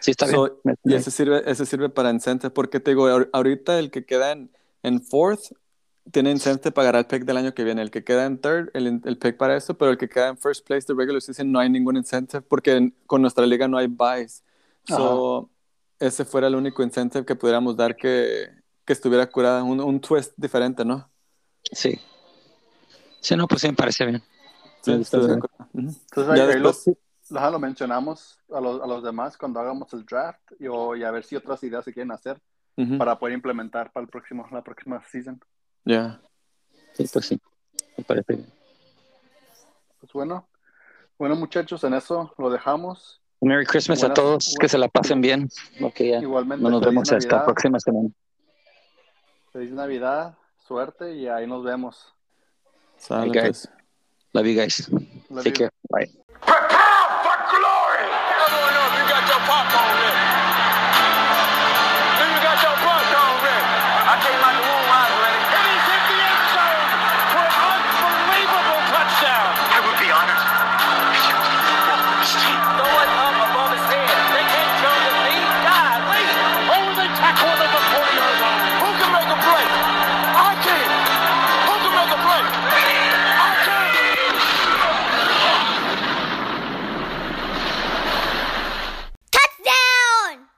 Sí, 0.00 0.10
está 0.10 0.26
So, 0.26 0.58
bien. 0.64 0.76
Y 0.84 0.94
ese 0.94 1.10
sirve, 1.12 1.42
ese 1.50 1.64
sirve 1.64 1.88
para 1.88 2.10
incentive, 2.10 2.50
porque 2.50 2.80
te 2.80 2.90
digo, 2.90 3.08
ahor- 3.08 3.30
ahorita 3.32 3.78
el 3.78 3.90
que 3.92 4.04
queda 4.04 4.32
en, 4.32 4.50
en 4.82 5.00
fourth 5.00 5.52
tiene 6.10 6.32
incentive 6.32 6.72
para 6.72 6.86
ganar 6.86 6.98
el 7.02 7.06
pick 7.06 7.24
del 7.24 7.36
año 7.36 7.54
que 7.54 7.62
viene. 7.64 7.80
El 7.80 7.90
que 7.92 8.02
queda 8.02 8.26
en 8.26 8.38
third, 8.38 8.70
el, 8.74 9.00
el 9.04 9.16
pick 9.16 9.36
para 9.36 9.56
eso, 9.56 9.74
pero 9.78 9.92
el 9.92 9.96
que 9.96 10.08
queda 10.08 10.28
en 10.28 10.36
first 10.36 10.66
place 10.66 10.84
de 10.86 10.94
regular 10.94 11.22
season 11.22 11.50
no 11.50 11.60
hay 11.60 11.70
ningún 11.70 11.96
incentive 11.96 12.42
porque 12.42 12.76
en- 12.76 12.94
con 13.06 13.22
nuestra 13.22 13.46
liga 13.46 13.68
no 13.68 13.78
hay 13.78 13.86
buys. 13.86 14.42
So, 14.86 15.48
ese 16.00 16.24
fuera 16.24 16.48
el 16.48 16.56
único 16.56 16.82
incentive 16.82 17.24
que 17.24 17.36
pudiéramos 17.36 17.76
dar 17.76 17.94
que, 17.96 18.50
que 18.84 18.92
estuviera 18.92 19.26
curada, 19.30 19.62
un, 19.62 19.80
un 19.80 20.00
twist 20.00 20.32
diferente, 20.36 20.84
¿no? 20.84 21.08
Sí. 21.72 22.00
Sí, 23.20 23.36
no, 23.36 23.46
pues 23.48 23.62
sí 23.62 23.68
me 23.68 23.74
parece 23.74 24.04
bien. 24.04 24.22
Sí, 24.82 24.92
curada. 25.10 25.36
Ujú. 25.36 25.40
Entonces, 25.72 26.28
ahí, 26.28 26.36
Ya 26.38 26.44
ahí 26.46 26.58
lo, 26.60 26.68
después, 26.68 26.96
ajá, 27.34 27.50
lo 27.50 27.58
mencionamos 27.58 28.38
a 28.52 28.60
los, 28.60 28.82
a 28.82 28.86
los 28.86 29.02
demás 29.02 29.36
cuando 29.38 29.60
hagamos 29.60 29.92
el 29.94 30.04
draft 30.04 30.42
y, 30.60 30.66
o- 30.66 30.94
y 30.94 31.04
a 31.04 31.10
ver 31.10 31.24
si 31.24 31.34
otras 31.36 31.62
ideas 31.64 31.84
se 31.84 31.92
quieren 31.92 32.12
hacer 32.12 32.38
ujú, 32.76 32.98
para 32.98 33.18
poder 33.18 33.34
implementar 33.34 33.90
para 33.92 34.04
el 34.04 34.10
próximo, 34.10 34.46
la 34.50 34.62
próxima 34.62 35.02
season. 35.08 35.40
ya. 35.84 36.20
Sí, 36.92 37.08
pues 37.12 37.26
sí. 37.26 37.40
Me 37.96 38.04
parece 38.04 38.34
bien. 38.34 38.52
Pues 40.00 40.12
bueno, 40.12 40.46
bueno 41.18 41.34
muchachos, 41.34 41.82
en 41.84 41.94
eso 41.94 42.32
lo 42.38 42.50
dejamos. 42.50 43.20
Merry 43.40 43.66
Christmas 43.66 43.98
Buenas- 44.00 44.12
a 44.12 44.14
todos. 44.22 44.54
Que 44.60 44.68
se 44.68 44.78
la 44.78 44.86
pasen 44.88 45.20
bien. 45.20 45.48
Ok, 45.82 45.96
ya. 46.00 46.18
Igualmente, 46.20 46.62
No 46.62 46.70
nos 46.70 46.80
vemos 46.82 47.02
hasta 47.10 47.14
la 47.16 47.20
Navidad, 47.30 47.44
próxima 47.46 47.80
semana. 47.80 48.08
feliz 49.52 49.72
Navidad, 49.72 50.36
suerte 50.66 51.14
y 51.14 51.28
ahí 51.28 51.46
nos 51.46 51.62
vemos. 51.64 52.14
Sale, 52.96 53.28
Ok. 53.30 53.36
pues. 53.46 53.68
Love 54.32 54.46
you 54.46 54.60
guys. 54.60 54.88
Love 55.30 55.44
Take 55.44 55.50
you. 55.50 55.68
care. 55.68 55.70
Bye. 55.90 56.10
Prepare 56.40 57.06
for 57.22 57.36
glory! 57.54 58.06
On 58.44 58.74
up, 58.74 58.92
you 58.98 59.04
got 59.08 59.24
your 59.28 59.40
popcorn 59.46 59.94
ready. 60.02 60.13